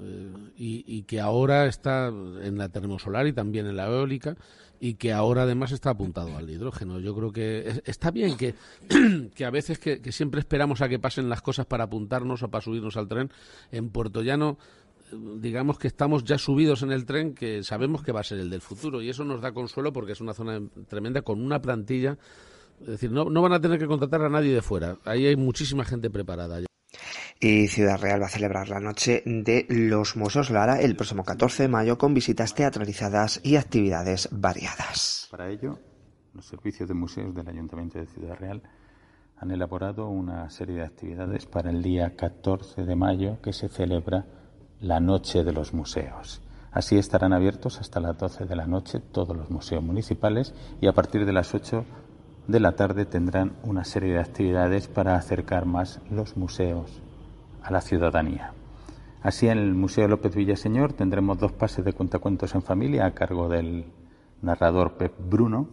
eh, 0.00 0.32
y, 0.56 1.02
que 1.02 1.20
ahora 1.20 1.66
está 1.66 2.08
en 2.08 2.58
la 2.58 2.68
termosolar 2.68 3.26
y 3.26 3.32
también 3.32 3.66
en 3.66 3.76
la 3.76 3.86
eólica 3.86 4.36
y 4.80 4.94
que 4.94 5.12
ahora 5.12 5.42
además 5.42 5.72
está 5.72 5.90
apuntado 5.90 6.36
al 6.36 6.48
hidrógeno. 6.48 7.00
Yo 7.00 7.14
creo 7.14 7.32
que 7.32 7.82
está 7.84 8.10
bien 8.10 8.36
que, 8.36 8.54
que 9.34 9.44
a 9.44 9.50
veces 9.50 9.78
que, 9.78 10.00
siempre 10.12 10.40
esperamos 10.40 10.80
a 10.82 10.88
que 10.88 10.98
pasen 10.98 11.28
las 11.28 11.42
cosas 11.42 11.66
para 11.66 11.84
apuntarnos 11.84 12.42
o 12.42 12.48
para 12.48 12.62
subirnos 12.62 12.96
al 12.96 13.08
tren. 13.08 13.30
En 13.72 13.90
Puerto 13.90 14.22
Llano 14.22 14.58
eh, 15.10 15.16
digamos 15.40 15.78
que 15.78 15.88
estamos 15.88 16.24
ya 16.24 16.38
subidos 16.38 16.82
en 16.82 16.92
el 16.92 17.04
tren 17.04 17.34
que 17.34 17.62
sabemos 17.64 18.02
que 18.02 18.12
va 18.12 18.20
a 18.20 18.24
ser 18.24 18.38
el 18.38 18.50
del 18.50 18.60
futuro 18.60 19.02
y 19.02 19.08
eso 19.08 19.24
nos 19.24 19.40
da 19.40 19.52
consuelo 19.52 19.92
porque 19.92 20.12
es 20.12 20.20
una 20.20 20.34
zona 20.34 20.60
tremenda 20.88 21.22
con 21.22 21.40
una 21.40 21.60
plantilla 21.60 22.18
es 22.80 22.86
decir, 22.86 23.10
no, 23.10 23.28
no 23.28 23.42
van 23.42 23.52
a 23.52 23.60
tener 23.60 23.78
que 23.78 23.86
contratar 23.86 24.22
a 24.22 24.28
nadie 24.28 24.54
de 24.54 24.62
fuera. 24.62 24.98
Ahí 25.04 25.26
hay 25.26 25.34
muchísima 25.34 25.84
gente 25.84 26.10
preparada. 26.10 26.60
Y 27.40 27.68
Ciudad 27.68 28.00
Real 28.00 28.20
va 28.20 28.26
a 28.26 28.30
celebrar 28.30 28.68
la 28.68 28.80
noche 28.80 29.22
de 29.24 29.66
los 29.68 30.16
Musos 30.16 30.50
Lara 30.50 30.80
el 30.80 30.96
próximo 30.96 31.24
14 31.24 31.64
de 31.64 31.68
mayo 31.68 31.98
con 31.98 32.14
visitas 32.14 32.54
teatralizadas 32.54 33.40
y 33.44 33.56
actividades 33.56 34.28
variadas. 34.32 35.28
Para 35.30 35.48
ello, 35.48 35.78
los 36.34 36.46
servicios 36.46 36.88
de 36.88 36.94
museos 36.94 37.34
del 37.34 37.48
Ayuntamiento 37.48 37.98
de 37.98 38.06
Ciudad 38.06 38.36
Real 38.36 38.62
han 39.36 39.50
elaborado 39.50 40.08
una 40.08 40.50
serie 40.50 40.76
de 40.76 40.84
actividades 40.84 41.46
para 41.46 41.70
el 41.70 41.82
día 41.82 42.16
14 42.16 42.82
de 42.82 42.96
mayo 42.96 43.40
que 43.40 43.52
se 43.52 43.68
celebra 43.68 44.26
la 44.80 44.98
Noche 44.98 45.44
de 45.44 45.52
los 45.52 45.72
Museos. 45.72 46.42
Así 46.70 46.98
estarán 46.98 47.32
abiertos 47.32 47.80
hasta 47.80 48.00
las 48.00 48.18
12 48.18 48.44
de 48.44 48.56
la 48.56 48.66
noche 48.66 49.00
todos 49.00 49.36
los 49.36 49.50
museos 49.50 49.82
municipales 49.82 50.54
y 50.80 50.86
a 50.86 50.92
partir 50.92 51.24
de 51.24 51.32
las 51.32 51.54
8 51.54 51.84
de 52.48 52.60
la 52.60 52.72
tarde 52.72 53.04
tendrán 53.04 53.52
una 53.62 53.84
serie 53.84 54.14
de 54.14 54.20
actividades 54.20 54.88
para 54.88 55.16
acercar 55.16 55.66
más 55.66 56.00
los 56.10 56.38
museos 56.38 57.02
a 57.62 57.70
la 57.70 57.82
ciudadanía. 57.82 58.52
Así 59.22 59.48
en 59.48 59.58
el 59.58 59.74
Museo 59.74 60.08
López 60.08 60.34
Villaseñor 60.34 60.94
tendremos 60.94 61.38
dos 61.38 61.52
pases 61.52 61.84
de 61.84 61.92
cuentacuentos 61.92 62.54
en 62.54 62.62
familia 62.62 63.04
a 63.04 63.14
cargo 63.14 63.50
del 63.50 63.84
narrador 64.40 64.94
Pep 64.94 65.12
Bruno. 65.28 65.68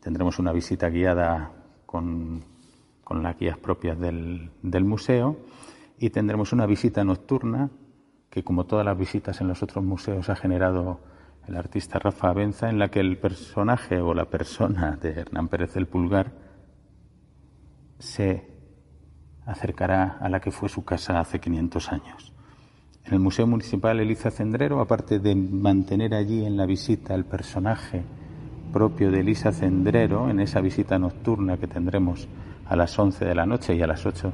Tendremos 0.00 0.38
una 0.38 0.52
visita 0.52 0.88
guiada 0.88 1.50
con, 1.84 2.44
las 3.10 3.36
guías 3.36 3.58
propias 3.58 3.98
del, 3.98 4.50
del 4.62 4.84
museo 4.84 5.36
y 5.98 6.10
tendremos 6.10 6.52
una 6.52 6.64
visita 6.64 7.02
nocturna 7.02 7.70
que, 8.30 8.44
como 8.44 8.66
todas 8.66 8.86
las 8.86 8.96
visitas 8.96 9.40
en 9.40 9.48
los 9.48 9.64
otros 9.64 9.84
museos, 9.84 10.30
ha 10.30 10.36
generado 10.36 11.00
el 11.50 11.56
artista 11.56 11.98
Rafa 11.98 12.28
Abenza, 12.28 12.70
en 12.70 12.78
la 12.78 12.90
que 12.90 13.00
el 13.00 13.18
personaje 13.18 14.00
o 14.00 14.14
la 14.14 14.26
persona 14.26 14.96
de 15.02 15.10
Hernán 15.10 15.48
Pérez 15.48 15.74
del 15.74 15.88
Pulgar 15.88 16.32
se 17.98 18.46
acercará 19.46 20.18
a 20.20 20.28
la 20.28 20.40
que 20.40 20.52
fue 20.52 20.68
su 20.68 20.84
casa 20.84 21.18
hace 21.18 21.40
500 21.40 21.92
años. 21.92 22.32
En 23.04 23.14
el 23.14 23.18
Museo 23.18 23.48
Municipal 23.48 23.98
Elisa 23.98 24.30
Cendrero, 24.30 24.80
aparte 24.80 25.18
de 25.18 25.34
mantener 25.34 26.14
allí 26.14 26.46
en 26.46 26.56
la 26.56 26.66
visita 26.66 27.16
el 27.16 27.24
personaje 27.24 28.04
propio 28.72 29.10
de 29.10 29.20
Elisa 29.20 29.50
Cendrero, 29.50 30.30
en 30.30 30.38
esa 30.38 30.60
visita 30.60 31.00
nocturna 31.00 31.56
que 31.56 31.66
tendremos 31.66 32.28
a 32.66 32.76
las 32.76 32.96
11 32.96 33.24
de 33.24 33.34
la 33.34 33.44
noche 33.44 33.74
y 33.74 33.82
a 33.82 33.88
las 33.88 34.06
8 34.06 34.32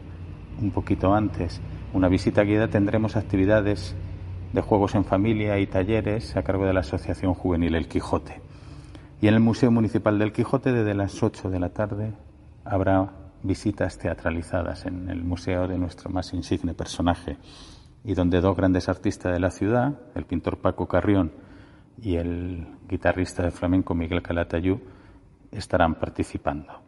un 0.60 0.70
poquito 0.70 1.14
antes, 1.14 1.62
una 1.94 2.08
visita 2.08 2.42
guiada, 2.42 2.68
tendremos 2.68 3.16
actividades 3.16 3.96
de 4.56 4.62
juegos 4.62 4.94
en 4.94 5.04
familia 5.04 5.58
y 5.58 5.66
talleres 5.66 6.34
a 6.34 6.42
cargo 6.42 6.64
de 6.64 6.72
la 6.72 6.80
Asociación 6.80 7.34
Juvenil 7.34 7.74
El 7.74 7.88
Quijote. 7.88 8.40
Y 9.20 9.28
en 9.28 9.34
el 9.34 9.40
Museo 9.40 9.70
Municipal 9.70 10.18
del 10.18 10.32
Quijote, 10.32 10.72
desde 10.72 10.94
las 10.94 11.22
8 11.22 11.50
de 11.50 11.60
la 11.60 11.68
tarde, 11.74 12.14
habrá 12.64 13.12
visitas 13.42 13.98
teatralizadas 13.98 14.86
en 14.86 15.10
el 15.10 15.22
museo 15.22 15.68
de 15.68 15.76
nuestro 15.76 16.08
más 16.08 16.32
insigne 16.32 16.72
personaje 16.72 17.36
y 18.02 18.14
donde 18.14 18.40
dos 18.40 18.56
grandes 18.56 18.88
artistas 18.88 19.30
de 19.30 19.40
la 19.40 19.50
ciudad, 19.50 20.00
el 20.14 20.24
pintor 20.24 20.56
Paco 20.56 20.88
Carrión 20.88 21.32
y 22.00 22.16
el 22.16 22.66
guitarrista 22.88 23.42
de 23.42 23.50
flamenco 23.50 23.94
Miguel 23.94 24.22
Calatayú, 24.22 24.80
estarán 25.52 25.96
participando. 25.96 26.80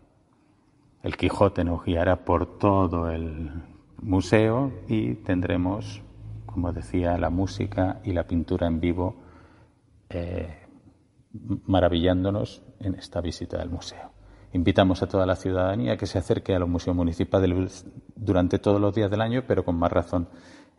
El 1.03 1.19
Quijote 1.19 1.65
nos 1.65 1.85
guiará 1.85 2.25
por 2.25 2.59
todo 2.59 3.11
el 3.11 3.51
museo 4.01 4.73
y 4.89 5.17
tendremos, 5.17 6.01
como 6.59 6.73
decía, 6.73 7.17
la 7.19 7.31
música 7.31 8.01
y 8.03 8.13
la 8.13 8.27
pintura 8.27 8.67
en 8.67 8.81
vivo 8.81 9.15
eh, 10.11 10.67
maravillándonos 11.67 12.63
en 12.81 12.97
esta 12.97 13.21
visita 13.21 13.59
del 13.59 13.71
museo. 13.71 14.11
Invitamos 14.53 15.01
a 15.01 15.07
toda 15.07 15.25
la 15.25 15.37
ciudadanía 15.37 15.93
a 15.93 15.97
que 15.97 16.07
se 16.07 16.19
acerque 16.19 16.57
a 16.57 16.59
los 16.59 16.69
museos 16.69 16.97
municipales 16.97 17.87
durante 18.17 18.59
todos 18.59 18.81
los 18.81 18.93
días 18.93 19.09
del 19.09 19.21
año, 19.21 19.45
pero 19.47 19.65
con 19.65 19.77
más 19.77 19.93
razón 19.93 20.29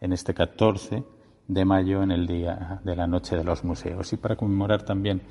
en 0.01 0.12
este 0.12 0.33
14 0.33 1.05
de 1.48 1.63
mayo, 1.63 2.03
en 2.03 2.12
el 2.12 2.27
Día 2.27 2.81
de 2.83 2.95
la 2.98 3.07
Noche 3.07 3.38
de 3.38 3.45
los 3.45 3.63
Museos. 3.63 4.12
Y 4.12 4.17
para 4.17 4.36
conmemorar 4.36 4.83
también 4.83 5.21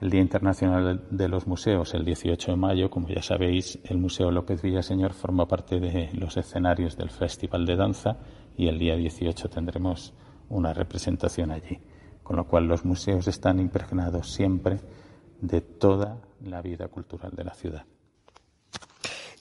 el 0.00 0.10
Día 0.10 0.20
Internacional 0.20 1.08
de 1.10 1.28
los 1.28 1.48
Museos, 1.48 1.92
el 1.94 2.04
18 2.04 2.52
de 2.52 2.56
mayo, 2.56 2.88
como 2.88 3.08
ya 3.08 3.22
sabéis, 3.22 3.80
el 3.82 3.98
Museo 3.98 4.30
López 4.30 4.62
Villaseñor 4.62 5.12
forma 5.12 5.48
parte 5.48 5.80
de 5.80 6.10
los 6.12 6.36
escenarios 6.36 6.96
del 6.96 7.10
Festival 7.10 7.66
de 7.66 7.74
Danza 7.74 8.16
y 8.56 8.68
el 8.68 8.78
día 8.78 8.96
18 8.96 9.48
tendremos 9.48 10.14
una 10.48 10.72
representación 10.72 11.50
allí. 11.50 11.78
Con 12.22 12.36
lo 12.36 12.46
cual 12.46 12.66
los 12.66 12.84
museos 12.84 13.26
están 13.26 13.58
impregnados 13.58 14.32
siempre 14.32 14.80
de 15.40 15.60
toda 15.60 16.18
la 16.44 16.62
vida 16.62 16.88
cultural 16.88 17.32
de 17.34 17.44
la 17.44 17.54
ciudad 17.54 17.84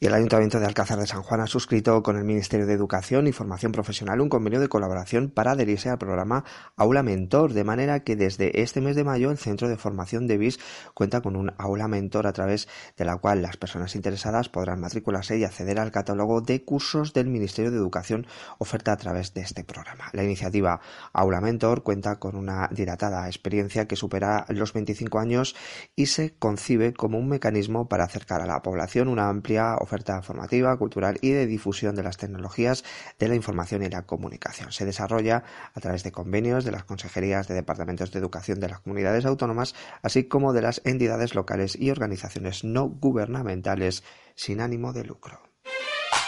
y 0.04 0.08
el 0.08 0.16
Ayuntamiento 0.16 0.60
de 0.60 0.66
Alcázar 0.66 0.98
de 0.98 1.06
San 1.06 1.22
Juan 1.22 1.42
ha 1.42 1.46
suscrito 1.48 2.02
con 2.02 2.18
el 2.18 2.24
Ministerio 2.24 2.66
de 2.66 2.74
Educación 2.74 3.28
y 3.28 3.34
Formación 3.34 3.72
Profesional 3.72 4.20
un 4.20 4.30
convenio 4.30 4.60
de 4.60 4.68
colaboración 4.68 5.30
para 5.30 5.52
adherirse 5.52 5.90
al 5.90 6.00
programa 6.00 6.44
Aula 6.76 7.04
Mentor, 7.04 7.54
de 7.54 7.64
manera 7.64 8.00
que 8.00 8.16
desde 8.16 8.64
este 8.64 8.82
mes 8.82 8.96
de 8.96 9.04
mayo 9.04 9.30
el 9.30 9.38
Centro 9.38 9.70
de 9.70 9.78
Formación 9.78 10.26
de 10.26 10.40
BIS 10.40 10.60
cuenta 10.96 11.22
con 11.22 11.36
un 11.36 11.54
Aula 11.60 11.88
Mentor 11.88 12.26
a 12.26 12.34
través 12.34 12.68
de 12.98 13.06
la 13.06 13.18
cual 13.18 13.44
las 13.44 13.58
personas 13.58 13.96
interesadas 13.96 14.50
podrán 14.50 14.80
matricularse 14.80 15.38
y 15.38 15.44
acceder 15.44 15.80
al 15.80 15.92
catálogo 15.92 16.42
de 16.42 16.66
cursos 16.66 17.14
del 17.14 17.28
Ministerio 17.28 17.70
de 17.70 17.78
Educación 17.78 18.26
oferta 18.58 18.94
a 18.94 18.98
través 18.98 19.36
de 19.36 19.42
este 19.42 19.64
programa. 19.64 20.06
La 20.14 20.24
iniciativa 20.24 20.82
Aula 21.14 21.42
Mentor 21.42 21.84
cuenta 21.84 22.16
con 22.16 22.36
una 22.36 22.68
dilatada 22.72 23.28
experiencia 23.28 23.88
que 23.88 23.96
supera 23.96 24.48
los 24.50 24.74
25 24.74 25.20
años 25.20 25.56
y 25.96 26.08
se 26.08 26.34
concibe 26.34 26.92
como 26.92 27.20
un 27.20 27.30
mecanismo 27.30 27.88
para 27.88 28.06
acercar 28.06 28.42
a 28.42 28.48
la 28.48 28.64
población 28.64 29.08
una 29.08 29.30
amplia 29.30 29.76
oferta 29.76 29.91
oferta 29.92 30.22
formativa, 30.22 30.78
cultural 30.78 31.18
y 31.22 31.32
de 31.32 31.46
difusión 31.46 31.96
de 31.96 32.04
las 32.04 32.16
tecnologías 32.16 32.86
de 33.20 33.28
la 33.28 33.36
información 33.36 33.84
y 33.84 33.90
la 33.90 34.04
comunicación. 34.04 34.72
Se 34.72 34.86
desarrolla 34.86 35.44
a 35.74 35.80
través 35.82 36.04
de 36.04 36.14
convenios 36.14 36.64
de 36.64 36.72
las 36.72 36.86
consejerías 36.86 37.50
de 37.50 37.56
departamentos 37.56 38.12
de 38.12 38.20
educación 38.20 38.62
de 38.62 38.70
las 38.70 38.80
comunidades 38.80 39.26
autónomas, 39.26 39.76
así 40.02 40.30
como 40.30 40.54
de 40.54 40.62
las 40.62 40.82
entidades 40.86 41.36
locales 41.36 41.76
y 41.78 41.92
organizaciones 41.92 42.64
no 42.64 42.88
gubernamentales 42.88 44.04
sin 44.36 44.62
ánimo 44.62 44.94
de 44.94 45.04
lucro. 45.04 45.42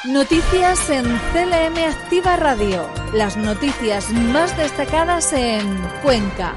Noticias 0.06 0.90
en 0.90 1.06
CLM 1.06 1.78
Activa 1.90 2.36
Radio. 2.36 2.86
Las 3.14 3.38
noticias 3.38 4.12
más 4.12 4.58
destacadas 4.58 5.32
en 5.32 5.78
Cuenca. 6.04 6.54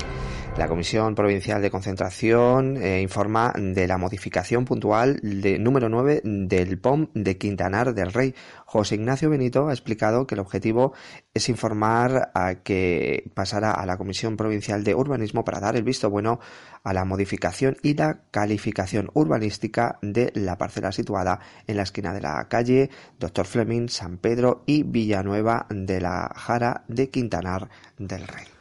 La 0.59 0.69
Comisión 0.69 1.15
Provincial 1.15 1.61
de 1.61 1.71
Concentración 1.71 2.79
eh, 2.79 3.03
informa 3.03 3.53
de 3.59 3.87
la 3.87 3.99
modificación 3.99 4.65
puntual 4.65 5.21
de 5.23 5.59
número 5.59 5.91
9 5.91 6.23
del 6.25 6.79
POM 6.79 7.09
de 7.13 7.37
Quintanar 7.37 7.93
del 7.93 8.11
Rey. 8.11 8.35
José 8.65 8.95
Ignacio 8.95 9.29
Benito 9.29 9.69
ha 9.69 9.73
explicado 9.73 10.27
que 10.27 10.35
el 10.35 10.41
objetivo 10.41 10.95
es 11.35 11.51
informar 11.51 12.31
a 12.33 12.55
que 12.63 13.31
pasará 13.35 13.71
a 13.73 13.85
la 13.85 13.99
Comisión 13.99 14.39
Provincial 14.39 14.83
de 14.83 14.95
Urbanismo 14.95 15.45
para 15.45 15.61
dar 15.61 15.77
el 15.77 15.83
visto 15.83 16.09
bueno 16.09 16.41
a 16.83 16.95
la 16.95 17.05
modificación 17.05 17.77
y 17.83 17.93
la 17.93 18.23
calificación 18.31 19.11
urbanística 19.13 19.99
de 20.01 20.33
la 20.35 20.57
parcela 20.57 20.91
situada 20.91 21.39
en 21.67 21.77
la 21.77 21.83
esquina 21.83 22.15
de 22.15 22.23
la 22.23 22.49
calle 22.49 22.89
Doctor 23.21 23.45
Fleming, 23.45 23.89
San 23.89 24.17
Pedro 24.17 24.63
y 24.65 24.85
Villanueva 24.85 25.67
de 25.69 26.01
la 26.01 26.33
Jara 26.35 26.85
de 26.89 27.11
Quintanar 27.11 27.69
del 27.99 28.27
Rey. 28.27 28.56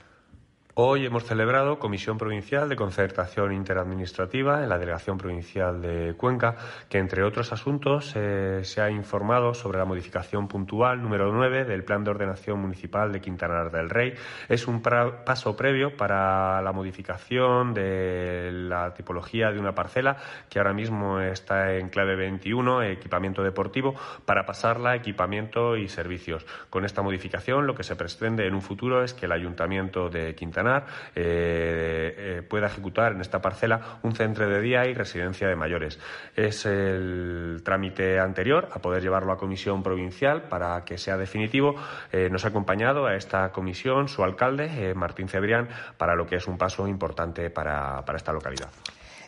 Hoy 0.77 1.05
hemos 1.05 1.23
celebrado 1.23 1.79
Comisión 1.79 2.17
Provincial 2.17 2.67
de 2.67 2.75
Concertación 2.75 3.53
Interadministrativa 3.53 4.61
en 4.61 4.67
la 4.67 4.77
Delegación 4.77 5.17
Provincial 5.17 5.81
de 5.81 6.15
Cuenca, 6.17 6.57
que 6.89 6.97
entre 6.97 7.23
otros 7.23 7.53
asuntos 7.53 8.11
eh, 8.17 8.59
se 8.63 8.81
ha 8.81 8.91
informado 8.91 9.53
sobre 9.53 9.77
la 9.77 9.85
modificación 9.85 10.49
puntual 10.49 11.01
número 11.01 11.31
9 11.31 11.63
del 11.63 11.85
Plan 11.85 12.03
de 12.03 12.09
Ordenación 12.09 12.59
Municipal 12.59 13.13
de 13.13 13.21
Quintanar 13.21 13.71
del 13.71 13.89
Rey. 13.89 14.15
Es 14.49 14.67
un 14.67 14.81
paso 14.81 15.55
previo 15.55 15.95
para 15.95 16.61
la 16.61 16.73
modificación 16.73 17.73
de 17.73 18.49
la 18.51 18.93
tipología 18.93 19.53
de 19.53 19.59
una 19.59 19.73
parcela 19.73 20.17
que 20.49 20.59
ahora 20.59 20.73
mismo 20.73 21.21
está 21.21 21.73
en 21.75 21.87
clave 21.87 22.17
21, 22.17 22.83
equipamiento 22.83 23.43
deportivo, 23.43 23.95
para 24.25 24.45
pasarla 24.45 24.89
a 24.89 24.95
equipamiento 24.97 25.77
y 25.77 25.87
servicios. 25.87 26.45
Con 26.69 26.83
esta 26.83 27.01
modificación 27.01 27.65
lo 27.65 27.75
que 27.75 27.83
se 27.83 27.95
pretende 27.95 28.45
en 28.45 28.55
un 28.55 28.61
futuro 28.61 29.05
es 29.05 29.13
que 29.13 29.25
el 29.25 29.31
Ayuntamiento 29.31 30.09
de 30.09 30.35
Quintanar 30.65 30.85
eh, 31.15 32.15
eh, 32.17 32.41
pueda 32.41 32.67
ejecutar 32.67 33.11
en 33.11 33.21
esta 33.21 33.39
parcela 33.39 33.99
un 34.01 34.15
centro 34.15 34.49
de 34.49 34.61
día 34.61 34.85
y 34.87 34.93
residencia 34.93 35.47
de 35.47 35.55
mayores. 35.55 35.99
Es 36.35 36.65
el 36.65 37.61
trámite 37.63 38.19
anterior 38.19 38.69
a 38.71 38.79
poder 38.79 39.03
llevarlo 39.03 39.31
a 39.31 39.37
comisión 39.37 39.83
provincial 39.83 40.43
para 40.49 40.83
que 40.83 40.97
sea 40.97 41.17
definitivo. 41.17 41.75
Eh, 42.11 42.29
nos 42.31 42.45
ha 42.45 42.47
acompañado 42.47 43.05
a 43.05 43.15
esta 43.15 43.51
comisión 43.51 44.07
su 44.07 44.23
alcalde, 44.23 44.93
Martín 44.95 45.27
Cebrián, 45.27 45.69
para 45.97 46.15
lo 46.15 46.25
que 46.25 46.37
es 46.37 46.47
un 46.47 46.57
paso 46.57 46.87
importante 46.87 47.49
para 47.49 48.03
esta 48.15 48.33
localidad. 48.33 48.69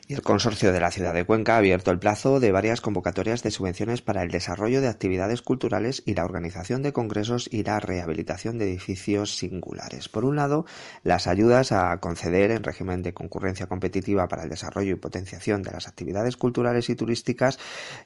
El 0.09 0.21
Consorcio 0.21 0.71
de 0.71 0.79
la 0.79 0.89
Ciudad 0.89 1.13
de 1.13 1.25
Cuenca 1.25 1.55
ha 1.55 1.57
abierto 1.57 1.91
el 1.91 1.99
plazo 1.99 2.39
de 2.39 2.53
varias 2.53 2.79
convocatorias 2.79 3.43
de 3.43 3.51
subvenciones 3.51 4.01
para 4.01 4.23
el 4.23 4.31
desarrollo 4.31 4.79
de 4.79 4.87
actividades 4.87 5.41
culturales 5.41 6.01
y 6.05 6.13
la 6.13 6.23
organización 6.23 6.81
de 6.81 6.93
congresos 6.93 7.49
y 7.51 7.63
la 7.63 7.81
rehabilitación 7.81 8.57
de 8.57 8.69
edificios 8.69 9.35
singulares. 9.35 10.07
Por 10.07 10.23
un 10.23 10.37
lado, 10.37 10.65
las 11.03 11.27
ayudas 11.27 11.73
a 11.73 11.99
conceder 11.99 12.51
en 12.51 12.63
régimen 12.63 13.03
de 13.03 13.13
concurrencia 13.13 13.67
competitiva 13.67 14.29
para 14.29 14.43
el 14.43 14.49
desarrollo 14.49 14.93
y 14.93 14.95
potenciación 14.95 15.61
de 15.61 15.71
las 15.71 15.89
actividades 15.89 16.37
culturales 16.37 16.89
y 16.89 16.95
turísticas 16.95 17.59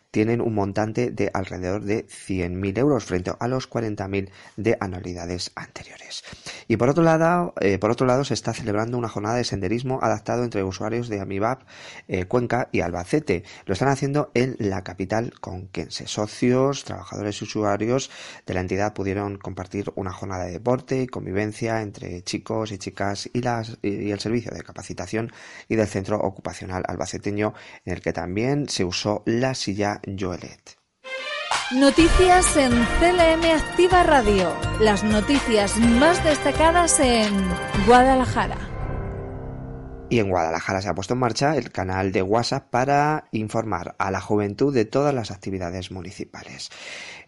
tienen 0.09 0.41
un 0.41 0.55
montante 0.55 1.11
de 1.11 1.29
alrededor 1.35 1.83
de 1.83 2.07
100.000 2.07 2.79
euros 2.79 3.05
frente 3.05 3.31
a 3.39 3.47
los 3.47 3.69
40.000 3.69 4.31
de 4.57 4.75
anualidades 4.79 5.51
anteriores. 5.53 6.23
Y 6.67 6.77
por 6.77 6.89
otro 6.89 7.03
lado, 7.03 7.53
eh, 7.61 7.77
por 7.77 7.91
otro 7.91 8.07
lado, 8.07 8.23
se 8.23 8.33
está 8.33 8.53
celebrando 8.53 8.97
una 8.97 9.07
jornada 9.07 9.35
de 9.35 9.43
senderismo 9.43 9.99
adaptado 10.01 10.43
entre 10.43 10.63
usuarios 10.63 11.07
de 11.07 11.21
Amibab 11.21 11.59
eh, 12.07 12.25
Cuenca 12.25 12.69
y 12.71 12.81
Albacete. 12.81 13.43
Lo 13.65 13.73
están 13.73 13.89
haciendo 13.89 14.31
en 14.33 14.55
la 14.59 14.83
capital 14.83 15.33
conquense. 15.39 16.07
Socios, 16.07 16.83
trabajadores 16.83 17.41
y 17.41 17.45
usuarios 17.45 18.09
de 18.45 18.53
la 18.53 18.61
entidad 18.61 18.93
pudieron 18.93 19.37
compartir 19.37 19.91
una 19.95 20.11
jornada 20.11 20.45
de 20.45 20.53
deporte 20.53 21.01
y 21.03 21.07
convivencia 21.07 21.81
entre 21.81 22.21
chicos 22.23 22.71
y 22.71 22.77
chicas 22.77 23.29
y, 23.33 23.41
las, 23.41 23.77
y 23.81 24.11
el 24.11 24.19
servicio 24.19 24.51
de 24.51 24.63
capacitación 24.63 25.31
y 25.67 25.75
del 25.75 25.87
centro 25.87 26.19
ocupacional 26.19 26.83
albaceteño 26.87 27.53
en 27.85 27.93
el 27.93 28.01
que 28.01 28.13
también 28.13 28.69
se 28.69 28.85
usó 28.85 29.23
la 29.25 29.53
silla 29.55 30.01
Joelet. 30.19 30.77
Noticias 31.71 32.57
en 32.57 32.71
CLM 32.71 33.45
Activa 33.55 34.03
Radio. 34.03 34.53
Las 34.81 35.03
noticias 35.05 35.77
más 35.77 36.21
destacadas 36.23 36.99
en 36.99 37.33
Guadalajara. 37.85 38.70
Y 40.11 40.19
en 40.19 40.29
Guadalajara 40.29 40.81
se 40.81 40.89
ha 40.89 40.93
puesto 40.93 41.13
en 41.13 41.21
marcha 41.21 41.55
el 41.55 41.71
canal 41.71 42.11
de 42.11 42.21
WhatsApp 42.21 42.69
para 42.69 43.29
informar 43.31 43.95
a 43.97 44.11
la 44.11 44.19
juventud 44.19 44.73
de 44.73 44.83
todas 44.83 45.13
las 45.13 45.31
actividades 45.31 45.89
municipales. 45.89 46.69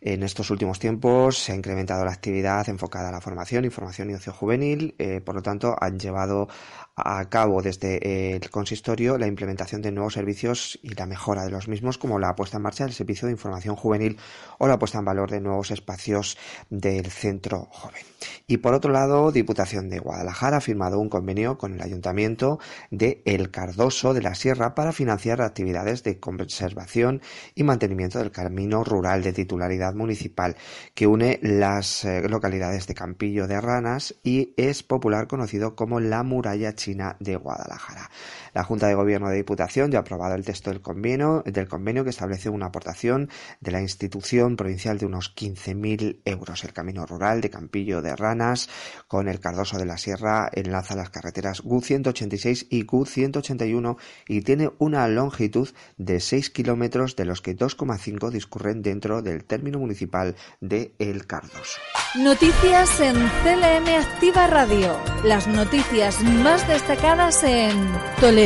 En 0.06 0.22
estos 0.22 0.50
últimos 0.50 0.80
tiempos 0.80 1.38
se 1.38 1.54
ha 1.54 1.56
incrementado 1.56 2.04
la 2.04 2.12
actividad 2.12 2.68
enfocada 2.68 3.08
a 3.08 3.12
la 3.14 3.22
formación, 3.22 3.64
información 3.64 4.10
y 4.10 4.16
ocio 4.16 4.34
juvenil. 4.34 4.96
Eh, 5.00 5.22
por 5.22 5.34
lo 5.34 5.42
tanto, 5.42 5.78
han 5.80 5.98
llevado 5.98 6.50
a 6.98 7.24
cabo 7.30 7.62
desde 7.62 8.36
el 8.36 8.50
consistorio 8.50 9.18
la 9.18 9.28
implementación 9.28 9.82
de 9.82 9.94
nuevos 9.94 10.14
servicios 10.14 10.78
y 10.84 10.90
la 10.90 11.06
mejora 11.06 11.46
de 11.46 11.52
los 11.52 11.70
mismos, 11.70 11.98
como 11.98 12.20
la 12.20 12.36
puesta 12.36 12.58
en 12.58 12.64
marcha 12.64 12.84
del 12.84 12.92
servicio 12.94 13.28
de 13.28 13.32
información 13.32 13.78
juvenil 13.78 14.18
o 14.60 14.68
la 14.68 14.78
puesta 14.78 15.00
en 15.00 15.06
valor 15.06 15.32
de 15.32 15.40
nuevos 15.40 15.72
espacios 15.72 16.38
del 16.70 17.06
centro 17.10 17.70
joven. 17.72 18.04
Y 18.46 18.58
por 18.58 18.74
otro 18.74 18.92
lado, 18.92 19.32
Diputación 19.32 19.90
de 19.90 20.00
Guadalajara 20.00 20.58
ha 20.58 20.62
firmado 20.62 21.00
un 21.00 21.08
convenio 21.08 21.58
con 21.58 21.76
el 21.76 21.82
Ayuntamiento 21.82 22.60
de 22.92 23.22
El 23.26 23.52
Cardoso 23.52 24.14
de 24.14 24.22
la 24.22 24.36
Sierra 24.36 24.76
para 24.76 24.92
financiar 24.92 25.42
actividades 25.42 26.04
de 26.04 26.20
conservación 26.20 27.22
y 27.56 27.64
mantenimiento 27.64 28.20
del 28.20 28.32
camino 28.32 28.84
rural 28.84 29.24
de 29.24 29.32
titularidad 29.32 29.93
municipal 29.94 30.56
que 30.94 31.08
une 31.08 31.40
las 31.42 32.06
eh, 32.06 32.28
localidades 32.28 32.88
de 32.88 32.94
Campillo 32.94 33.48
de 33.48 33.60
Ranas 33.60 34.16
y 34.24 34.54
es 34.58 34.84
popular 34.84 35.28
conocido 35.28 35.76
como 35.76 36.00
la 36.00 36.24
muralla 36.24 36.76
china 36.76 37.18
de 37.20 37.36
Guadalajara. 37.36 38.10
La 38.54 38.64
Junta 38.64 38.88
de 38.88 38.96
Gobierno 38.96 39.30
de 39.30 39.38
Diputación 39.38 39.92
ya 39.92 40.00
ha 40.00 40.02
aprobado 40.02 40.36
el 40.36 40.46
texto 40.46 40.70
del 40.70 40.82
convenio, 40.82 41.44
que 41.44 42.10
establece 42.10 42.50
una 42.50 42.68
aportación 42.68 43.30
de 43.62 43.72
la 43.72 43.82
institución 43.82 44.56
provincial 44.56 44.98
de 44.98 45.06
unos 45.06 45.36
15.000 45.36 46.22
euros. 46.26 46.64
El 46.64 46.74
camino 46.74 47.06
rural 47.06 47.42
de 47.42 47.50
Campillo 47.50 48.02
de 48.02 48.16
Ranas 48.16 48.70
con 49.08 49.28
el 49.28 49.40
Cardoso 49.40 49.78
de 49.78 49.86
la 49.86 49.98
Sierra 49.98 50.50
enlaza 50.54 50.96
las 50.96 51.10
carreteras 51.10 51.62
GU 51.62 51.82
186 51.82 52.68
y 52.70 52.84
GU 52.84 53.06
181 53.06 53.98
y 54.28 54.42
tiene 54.42 54.72
una 54.78 55.08
longitud 55.08 55.70
de 55.98 56.20
6 56.20 56.50
kilómetros 56.52 57.16
de 57.16 57.26
los 57.26 57.42
que 57.42 57.56
2,5 57.56 58.30
discurren 58.30 58.82
dentro 58.82 59.22
del 59.22 59.46
término 59.46 59.80
municipal 59.80 60.36
de 60.62 60.94
El 61.00 61.26
Cardoso. 61.26 61.80
Noticias 62.16 63.00
en 63.00 63.16
CLM 63.16 63.88
Activa 64.00 64.48
Radio. 64.48 64.96
Las 65.24 65.48
noticias 65.48 66.22
más 66.22 66.68
destacadas 66.68 67.44
en 67.44 67.90
Toledo. 68.20 68.43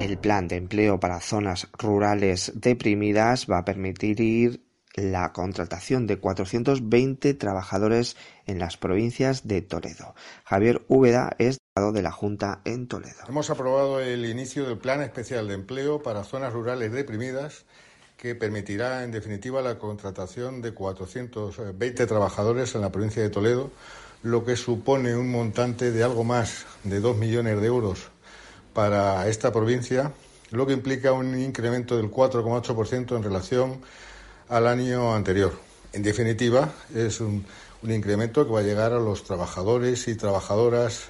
El 0.00 0.18
plan 0.18 0.48
de 0.48 0.56
empleo 0.56 1.00
para 1.00 1.20
zonas 1.20 1.66
rurales 1.78 2.52
deprimidas 2.56 3.46
va 3.50 3.58
a 3.58 3.64
permitir 3.64 4.66
la 4.94 5.32
contratación 5.32 6.06
de 6.06 6.18
420 6.18 7.32
trabajadores 7.32 8.18
en 8.44 8.58
las 8.58 8.76
provincias 8.76 9.48
de 9.48 9.62
Toledo. 9.62 10.14
Javier 10.44 10.84
Úbeda 10.88 11.34
es 11.38 11.56
delegado 11.74 11.94
de 11.94 12.02
la 12.02 12.12
Junta 12.12 12.60
en 12.66 12.86
Toledo. 12.86 13.16
Hemos 13.26 13.48
aprobado 13.48 14.00
el 14.00 14.26
inicio 14.26 14.66
del 14.66 14.76
Plan 14.76 15.00
Especial 15.00 15.48
de 15.48 15.54
Empleo 15.54 16.02
para 16.02 16.22
Zonas 16.22 16.52
Rurales 16.52 16.92
Deprimidas 16.92 17.64
que 18.18 18.34
permitirá, 18.34 19.04
en 19.04 19.10
definitiva, 19.10 19.62
la 19.62 19.78
contratación 19.78 20.60
de 20.60 20.74
420 20.74 22.06
trabajadores 22.06 22.74
en 22.74 22.82
la 22.82 22.92
provincia 22.92 23.22
de 23.22 23.30
Toledo, 23.30 23.70
lo 24.22 24.44
que 24.44 24.56
supone 24.56 25.16
un 25.16 25.30
montante 25.30 25.92
de 25.92 26.04
algo 26.04 26.24
más 26.24 26.66
de 26.84 27.00
2 27.00 27.16
millones 27.16 27.58
de 27.58 27.66
euros 27.66 28.10
para 28.76 29.26
esta 29.26 29.50
provincia, 29.50 30.12
lo 30.50 30.66
que 30.66 30.74
implica 30.74 31.12
un 31.12 31.40
incremento 31.40 31.96
del 31.96 32.10
4,8% 32.10 33.16
en 33.16 33.22
relación 33.22 33.80
al 34.50 34.66
año 34.66 35.14
anterior. 35.14 35.58
En 35.94 36.02
definitiva, 36.02 36.72
es 36.94 37.20
un, 37.20 37.46
un 37.82 37.90
incremento 37.90 38.46
que 38.46 38.52
va 38.52 38.60
a 38.60 38.62
llegar 38.62 38.92
a 38.92 39.00
los 39.00 39.24
trabajadores 39.24 40.06
y 40.08 40.14
trabajadoras 40.14 41.08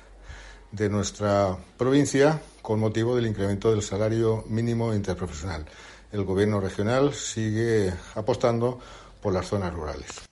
de 0.70 0.88
nuestra 0.88 1.58
provincia 1.76 2.40
con 2.62 2.78
motivo 2.78 3.16
del 3.16 3.26
incremento 3.26 3.72
del 3.72 3.82
salario 3.82 4.44
mínimo 4.48 4.94
interprofesional 4.94 5.66
el 6.12 6.24
gobierno 6.24 6.60
regional 6.60 7.12
sigue 7.14 7.92
apostando 8.14 8.80
por 9.20 9.32
las 9.32 9.46
zonas 9.46 9.72
rurales. 9.72 10.25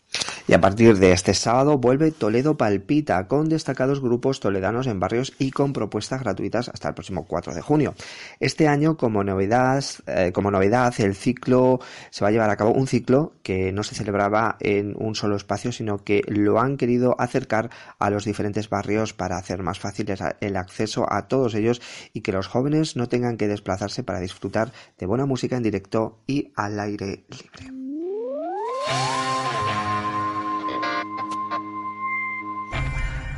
Y 0.46 0.52
a 0.52 0.60
partir 0.60 0.98
de 0.98 1.12
este 1.12 1.32
sábado 1.32 1.78
vuelve 1.78 2.10
Toledo 2.10 2.58
Palpita 2.58 3.26
con 3.28 3.48
destacados 3.48 4.02
grupos 4.02 4.40
toledanos 4.40 4.86
en 4.86 5.00
barrios 5.00 5.32
y 5.38 5.50
con 5.50 5.72
propuestas 5.72 6.20
gratuitas 6.20 6.68
hasta 6.68 6.88
el 6.88 6.94
próximo 6.94 7.24
4 7.24 7.54
de 7.54 7.62
junio. 7.62 7.94
Este 8.40 8.68
año, 8.68 8.98
como 8.98 9.24
novedad, 9.24 9.82
eh, 10.06 10.32
como 10.34 10.50
novedad, 10.50 10.92
el 10.98 11.14
ciclo 11.14 11.80
se 12.10 12.22
va 12.22 12.28
a 12.28 12.30
llevar 12.30 12.50
a 12.50 12.56
cabo 12.56 12.72
un 12.72 12.86
ciclo 12.86 13.32
que 13.42 13.72
no 13.72 13.82
se 13.84 13.94
celebraba 13.94 14.58
en 14.60 14.94
un 14.98 15.14
solo 15.14 15.36
espacio, 15.36 15.72
sino 15.72 16.04
que 16.04 16.20
lo 16.26 16.60
han 16.60 16.76
querido 16.76 17.16
acercar 17.18 17.70
a 17.98 18.10
los 18.10 18.26
diferentes 18.26 18.68
barrios 18.68 19.14
para 19.14 19.38
hacer 19.38 19.62
más 19.62 19.78
fácil 19.78 20.12
el 20.40 20.56
acceso 20.56 21.10
a 21.10 21.26
todos 21.26 21.54
ellos 21.54 21.80
y 22.12 22.20
que 22.20 22.32
los 22.32 22.48
jóvenes 22.48 22.96
no 22.96 23.08
tengan 23.08 23.38
que 23.38 23.48
desplazarse 23.48 24.02
para 24.02 24.20
disfrutar 24.20 24.72
de 24.98 25.06
buena 25.06 25.24
música 25.24 25.56
en 25.56 25.62
directo 25.62 26.18
y 26.26 26.52
al 26.54 26.78
aire 26.80 27.24
libre. 27.30 28.03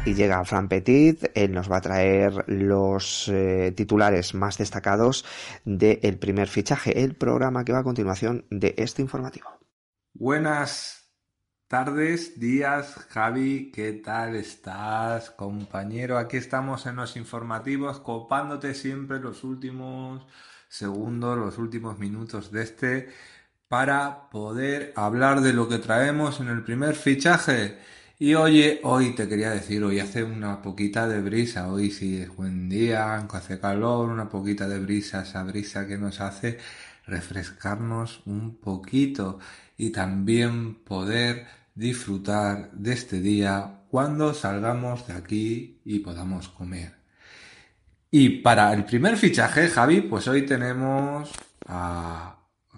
Y 0.07 0.15
llega 0.15 0.45
Fran 0.45 0.69
Petit, 0.69 1.33
él 1.35 1.53
nos 1.53 1.71
va 1.71 1.79
a 1.79 1.81
traer 1.81 2.45
los 2.47 3.29
eh, 3.29 3.73
titulares 3.77 4.35
más 4.35 4.57
destacados 4.57 5.25
del 5.65 6.17
primer 6.19 6.47
fichaje, 6.47 7.03
el 7.03 7.17
programa 7.17 7.65
que 7.65 7.73
va 7.73 7.81
a 7.81 7.83
continuación 7.83 8.45
de 8.49 8.75
este 8.79 9.03
informativo. 9.03 9.49
Buenas 10.15 11.11
tardes, 11.67 12.39
días, 12.39 12.95
Javi, 13.09 13.73
¿qué 13.73 13.95
tal 13.95 14.37
estás, 14.37 15.31
compañero? 15.31 16.19
Aquí 16.19 16.37
estamos 16.37 16.87
en 16.87 16.95
los 16.95 17.17
informativos, 17.17 17.99
copándote 17.99 18.75
siempre 18.75 19.19
los 19.19 19.43
últimos 19.43 20.25
segundos, 20.69 21.37
los 21.37 21.59
últimos 21.59 21.99
minutos 21.99 22.53
de 22.53 22.63
este, 22.63 23.09
para 23.67 24.31
poder 24.31 24.93
hablar 24.95 25.41
de 25.41 25.53
lo 25.53 25.69
que 25.69 25.79
traemos 25.79 26.39
en 26.39 26.47
el 26.47 26.63
primer 26.63 26.95
fichaje. 26.95 27.79
Y 28.19 28.35
oye, 28.35 28.81
hoy 28.83 29.15
te 29.15 29.29
quería 29.29 29.51
decir, 29.51 29.85
hoy 29.85 30.01
hace 30.01 30.25
una 30.25 30.63
poquita 30.63 31.07
de 31.07 31.21
brisa, 31.21 31.71
hoy 31.71 31.91
sí 31.91 32.17
es 32.17 32.35
buen 32.35 32.69
día, 32.71 33.17
hace 33.17 33.61
calor, 33.61 34.09
una 34.09 34.31
poquita 34.31 34.67
de 34.67 34.79
brisa, 34.79 35.21
esa 35.23 35.43
brisa 35.43 35.87
que 35.87 35.99
nos 35.99 36.23
hace 36.23 36.59
refrescarnos 37.07 38.23
un 38.25 38.57
poquito 38.57 39.39
y 39.77 39.91
también 39.91 40.77
poder 40.77 41.47
disfrutar 41.75 42.71
de 42.73 42.95
este 42.95 43.21
día 43.21 43.83
cuando 43.91 44.33
salgamos 44.33 45.07
de 45.07 45.13
aquí 45.13 45.81
y 45.85 45.99
podamos 45.99 46.49
comer. 46.49 46.95
Y 48.11 48.41
para 48.41 48.73
el 48.73 48.87
primer 48.87 49.19
fichaje, 49.19 49.69
Javi, 49.69 50.01
pues 50.01 50.27
hoy 50.27 50.47
tenemos 50.47 51.31
a 51.67 52.36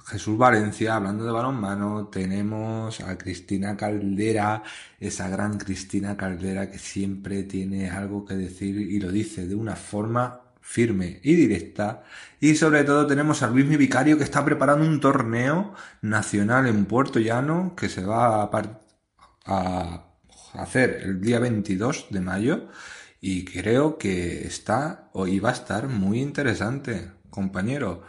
Jesús 0.08 0.38
Valencia, 0.38 0.96
hablando 0.96 1.24
de 1.24 1.32
balonmano, 1.32 2.08
tenemos 2.08 3.00
a 3.00 3.18
Cristina 3.18 3.76
Caldera, 3.76 4.62
esa 4.98 5.28
gran 5.28 5.58
Cristina 5.58 6.16
Caldera 6.16 6.70
que 6.70 6.78
siempre 6.78 7.42
tiene 7.42 7.90
algo 7.90 8.24
que 8.24 8.34
decir 8.34 8.76
y 8.80 9.00
lo 9.00 9.12
dice 9.12 9.46
de 9.46 9.54
una 9.54 9.76
forma 9.76 10.40
firme 10.62 11.20
y 11.22 11.34
directa. 11.34 12.04
Y 12.40 12.54
sobre 12.54 12.84
todo 12.84 13.06
tenemos 13.06 13.42
a 13.42 13.48
Luis 13.48 13.66
Mi 13.66 13.76
Vicario 13.76 14.16
que 14.16 14.24
está 14.24 14.42
preparando 14.44 14.86
un 14.86 14.98
torneo 15.00 15.74
nacional 16.00 16.66
en 16.66 16.86
Puerto 16.86 17.18
Llano 17.18 17.74
que 17.76 17.90
se 17.90 18.04
va 18.04 18.44
a, 19.44 20.04
hacer 20.54 21.02
el 21.04 21.20
día 21.20 21.38
22 21.38 22.06
de 22.10 22.20
mayo 22.20 22.68
y 23.20 23.44
creo 23.44 23.98
que 23.98 24.46
está 24.46 25.10
o 25.12 25.26
iba 25.26 25.50
a 25.50 25.52
estar 25.52 25.88
muy 25.88 26.20
interesante, 26.20 27.10
compañero. 27.30 28.04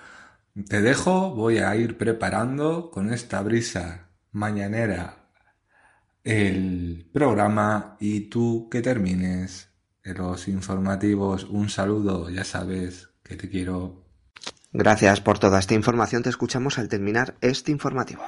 Te 0.67 0.81
dejo, 0.81 1.33
voy 1.35 1.59
a 1.59 1.75
ir 1.75 1.97
preparando 1.97 2.89
con 2.91 3.13
esta 3.13 3.41
brisa 3.41 4.09
mañanera 4.31 5.29
el 6.23 7.07
programa 7.13 7.97
y 7.99 8.21
tú 8.29 8.67
que 8.69 8.81
termines 8.81 9.69
los 10.03 10.47
informativos. 10.47 11.43
Un 11.45 11.69
saludo, 11.69 12.29
ya 12.29 12.43
sabes 12.43 13.09
que 13.23 13.35
te 13.35 13.49
quiero. 13.49 14.05
Gracias 14.71 15.21
por 15.21 15.39
toda 15.39 15.59
esta 15.59 15.73
información. 15.73 16.23
Te 16.23 16.29
escuchamos 16.29 16.77
al 16.77 16.89
terminar 16.89 17.35
este 17.41 17.71
informativo. 17.71 18.21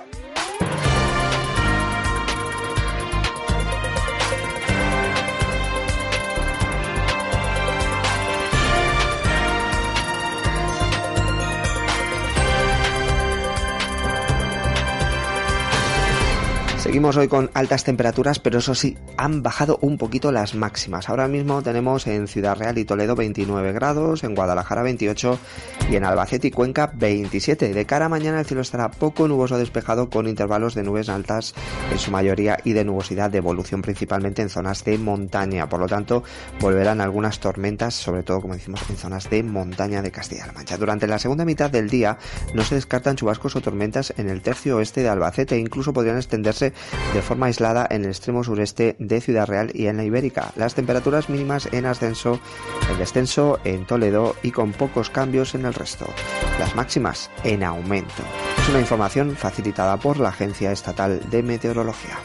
Hoy 17.04 17.28
con 17.28 17.50
altas 17.56 17.84
temperaturas, 17.84 18.40
pero 18.40 18.60
eso 18.60 18.76
sí, 18.76 18.96
han 19.18 19.42
bajado 19.42 19.80
un 19.82 19.98
poquito 19.98 20.32
las 20.32 20.54
máximas. 20.54 21.10
Ahora 21.10 21.28
mismo 21.28 21.64
tenemos 21.64 22.06
en 22.06 22.28
Ciudad 22.28 22.56
Real 22.56 22.78
y 22.78 22.86
Toledo 22.86 23.16
29 23.16 23.74
grados, 23.74 24.24
en 24.24 24.36
Guadalajara 24.36 24.84
28 24.84 25.40
y 25.90 25.96
en 25.96 26.06
Albacete 26.06 26.50
y 26.50 26.52
Cuenca 26.52 26.92
27. 26.94 27.74
De 27.74 27.86
cara 27.86 28.06
a 28.06 28.10
mañana 28.10 28.40
el 28.40 28.46
cielo 28.46 28.62
estará 28.62 28.92
poco 28.92 29.28
nuboso 29.28 29.58
despejado 29.58 30.12
con 30.12 30.28
intervalos 30.28 30.76
de 30.76 30.84
nubes 30.84 31.10
altas 31.10 31.56
en 31.92 31.98
su 31.98 32.12
mayoría 32.12 32.60
y 32.64 32.74
de 32.74 32.86
nubosidad 32.86 33.32
de 33.32 33.40
evolución 33.40 33.82
principalmente 33.82 34.44
en 34.44 34.50
zonas 34.50 34.84
de 34.84 34.98
montaña. 35.00 35.68
Por 35.68 35.80
lo 35.80 35.88
tanto, 35.88 36.24
volverán 36.60 37.02
algunas 37.02 37.40
tormentas, 37.40 37.96
sobre 37.96 38.22
todo 38.22 38.42
como 38.42 38.54
decimos 38.54 38.82
en 38.90 38.96
zonas 38.96 39.28
de 39.28 39.42
montaña 39.42 40.04
de 40.04 40.12
Castilla-La 40.12 40.54
Mancha. 40.54 40.78
Durante 40.78 41.08
la 41.08 41.18
segunda 41.18 41.46
mitad 41.46 41.72
del 41.72 41.90
día 41.90 42.20
no 42.54 42.64
se 42.64 42.76
descartan 42.76 43.16
chubascos 43.16 43.56
o 43.56 43.62
tormentas 43.62 44.14
en 44.18 44.30
el 44.30 44.42
tercio 44.42 44.78
oeste 44.78 45.02
de 45.02 45.10
Albacete 45.10 45.56
e 45.56 45.60
incluso 45.60 45.94
podrían 45.94 46.18
extenderse 46.18 46.74
de 47.13 47.21
forma 47.21 47.47
aislada 47.47 47.88
en 47.89 48.04
el 48.04 48.10
extremo 48.10 48.43
sureste 48.43 48.95
de 48.99 49.21
Ciudad 49.21 49.47
Real 49.47 49.71
y 49.73 49.88
en 49.88 49.97
la 49.97 50.04
Ibérica. 50.04 50.51
Las 50.56 50.75
temperaturas 50.75 51.30
mínimas 51.30 51.67
en 51.71 51.86
ascenso, 51.86 52.39
el 52.89 52.97
descenso 52.97 53.60
en 53.63 53.86
Toledo 53.86 54.36
y 54.43 54.51
con 54.51 54.71
pocos 54.71 55.10
cambios 55.10 55.56
en 55.56 55.65
el 55.65 55.73
resto. 55.73 56.06
Las 56.60 56.75
máximas 56.75 57.30
en 57.43 57.63
aumento. 57.63 58.23
Es 58.60 58.69
una 58.69 58.80
información 58.80 59.36
facilitada 59.36 59.97
por 59.97 60.19
la 60.19 60.30
Agencia 60.30 60.71
Estatal 60.71 61.30
de 61.30 61.43
Meteorología. 61.43 62.17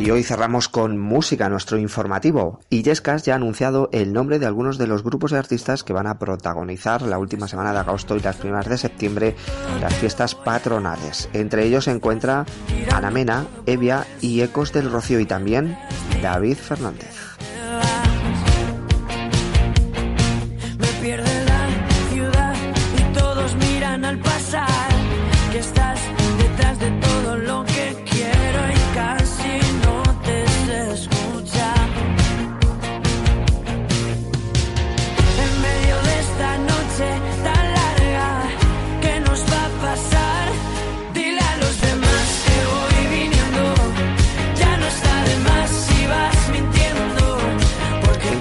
Y 0.00 0.10
hoy 0.10 0.22
cerramos 0.22 0.70
con 0.70 0.96
música, 0.96 1.50
nuestro 1.50 1.76
informativo. 1.76 2.60
Illescas 2.70 3.22
ya 3.22 3.34
ha 3.34 3.36
anunciado 3.36 3.90
el 3.92 4.14
nombre 4.14 4.38
de 4.38 4.46
algunos 4.46 4.78
de 4.78 4.86
los 4.86 5.04
grupos 5.04 5.30
de 5.30 5.36
artistas 5.36 5.84
que 5.84 5.92
van 5.92 6.06
a 6.06 6.18
protagonizar 6.18 7.02
la 7.02 7.18
última 7.18 7.46
semana 7.46 7.74
de 7.74 7.80
agosto 7.80 8.16
y 8.16 8.20
las 8.20 8.36
primeras 8.36 8.66
de 8.66 8.78
septiembre 8.78 9.36
las 9.78 9.94
fiestas 9.94 10.34
patronales. 10.34 11.28
Entre 11.34 11.66
ellos 11.66 11.84
se 11.84 11.90
encuentra 11.90 12.46
Ana 12.90 13.10
Mena, 13.10 13.46
Evia 13.66 14.06
y 14.22 14.40
Ecos 14.40 14.72
del 14.72 14.90
Rocío 14.90 15.20
y 15.20 15.26
también 15.26 15.76
David 16.22 16.56
Fernández. 16.56 17.19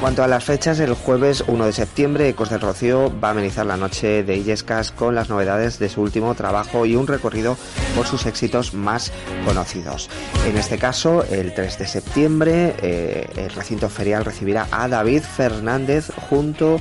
Cuanto 0.10 0.24
a 0.24 0.28
las 0.28 0.44
fechas, 0.44 0.80
el 0.80 0.96
jueves 0.96 1.44
1 1.46 1.66
de 1.68 1.72
septiembre, 1.72 2.30
Ecos 2.30 2.50
del 2.50 2.62
Rocío 2.62 3.14
va 3.24 3.28
a 3.28 3.32
amenizar 3.32 3.68
la 3.68 3.78
noche 3.78 4.24
de 4.24 4.38
Illescas 4.38 4.92
con 4.92 5.14
las 5.14 5.30
novedades 5.30 5.78
de 5.78 5.88
su 5.88 6.02
último 6.02 6.34
trabajo 6.34 6.88
y 6.88 6.96
un 6.96 7.06
recorrido 7.06 7.56
por 7.96 8.08
sus 8.08 8.26
éxitos 8.26 8.74
más 8.74 9.12
conocidos. 9.46 10.10
En 10.48 10.58
este 10.58 10.80
caso, 10.80 11.24
el 11.30 11.54
3 11.54 11.78
de 11.78 11.86
septiembre, 11.86 12.76
eh, 12.82 13.28
el 13.36 13.52
recinto 13.52 13.88
ferial 13.88 14.26
recibirá 14.26 14.68
a 14.72 14.88
David 14.88 15.22
Fernández 15.22 16.10
junto 16.28 16.78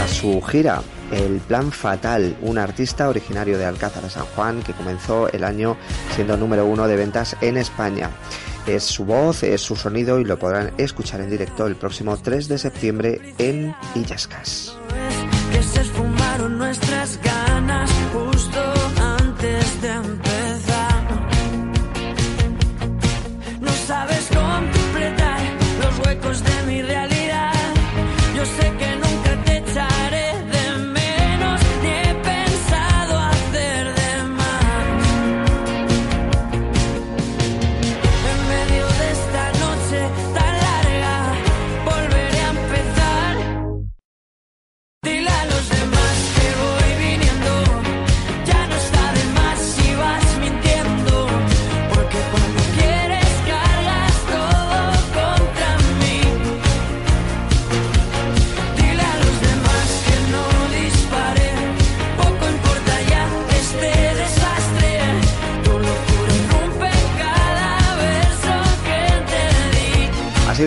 a 0.00 0.06
su 0.06 0.40
gira 0.42 0.80
el 1.10 1.38
Plan 1.38 1.72
Fatal, 1.72 2.36
un 2.42 2.58
artista 2.58 3.08
originario 3.08 3.58
de 3.58 3.64
Alcázar 3.64 4.04
de 4.04 4.10
San 4.10 4.26
Juan 4.36 4.62
que 4.62 4.72
comenzó 4.72 5.26
el 5.32 5.42
año 5.42 5.76
siendo 6.14 6.36
número 6.36 6.64
uno 6.64 6.86
de 6.86 6.94
ventas 6.94 7.36
en 7.40 7.56
España. 7.56 8.10
Es 8.68 8.84
su 8.84 9.06
voz, 9.06 9.44
es 9.44 9.62
su 9.62 9.76
sonido 9.76 10.20
y 10.20 10.24
lo 10.24 10.38
podrán 10.38 10.72
escuchar 10.76 11.22
en 11.22 11.30
directo 11.30 11.66
el 11.66 11.74
próximo 11.74 12.18
3 12.18 12.48
de 12.48 12.58
septiembre 12.58 13.34
en 13.38 13.74
Illascas. 13.94 14.76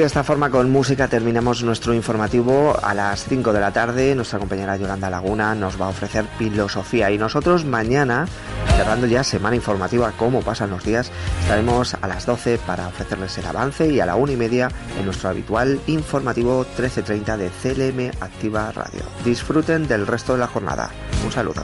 De 0.02 0.08
esta 0.08 0.24
forma 0.24 0.50
con 0.50 0.72
música 0.72 1.08
terminamos 1.08 1.62
nuestro 1.62 1.94
informativo 1.94 2.76
a 2.82 2.96
las 2.96 3.24
5 3.26 3.54
de 3.54 3.60
la 3.60 3.72
tarde. 3.72 4.16
Nuestra 4.16 4.40
compañera 4.40 4.76
Yolanda 4.76 5.12
Laguna 5.12 5.54
nos 5.54 5.80
va 5.80 5.86
a 5.86 5.90
ofrecer 5.90 6.26
filosofía 6.40 7.12
y 7.12 7.20
nosotros 7.20 7.66
mañana, 7.66 8.28
cerrando 8.78 9.06
ya 9.06 9.24
semana 9.24 9.56
informativa, 9.56 10.12
cómo 10.18 10.42
pasan 10.42 10.72
los 10.72 10.84
días, 10.84 11.12
estaremos 11.42 11.96
a 12.02 12.08
las 12.08 12.26
12 12.26 12.58
para 12.66 12.88
ofrecerles 12.88 13.38
el 13.38 13.46
avance 13.46 13.92
y 13.92 14.00
a 14.00 14.08
la 14.08 14.16
una 14.16 14.32
y 14.32 14.38
media 14.38 14.72
en 14.98 15.06
nuestro 15.06 15.30
habitual 15.30 15.80
informativo 15.86 16.66
13.30 16.78 17.38
de 17.38 17.50
CLM 17.50 18.24
Activa 18.24 18.72
Radio. 18.72 19.04
Disfruten 19.24 19.88
del 19.88 20.08
resto 20.08 20.34
de 20.34 20.40
la 20.40 20.48
jornada. 20.48 20.90
Un 21.24 21.32
saludo. 21.32 21.64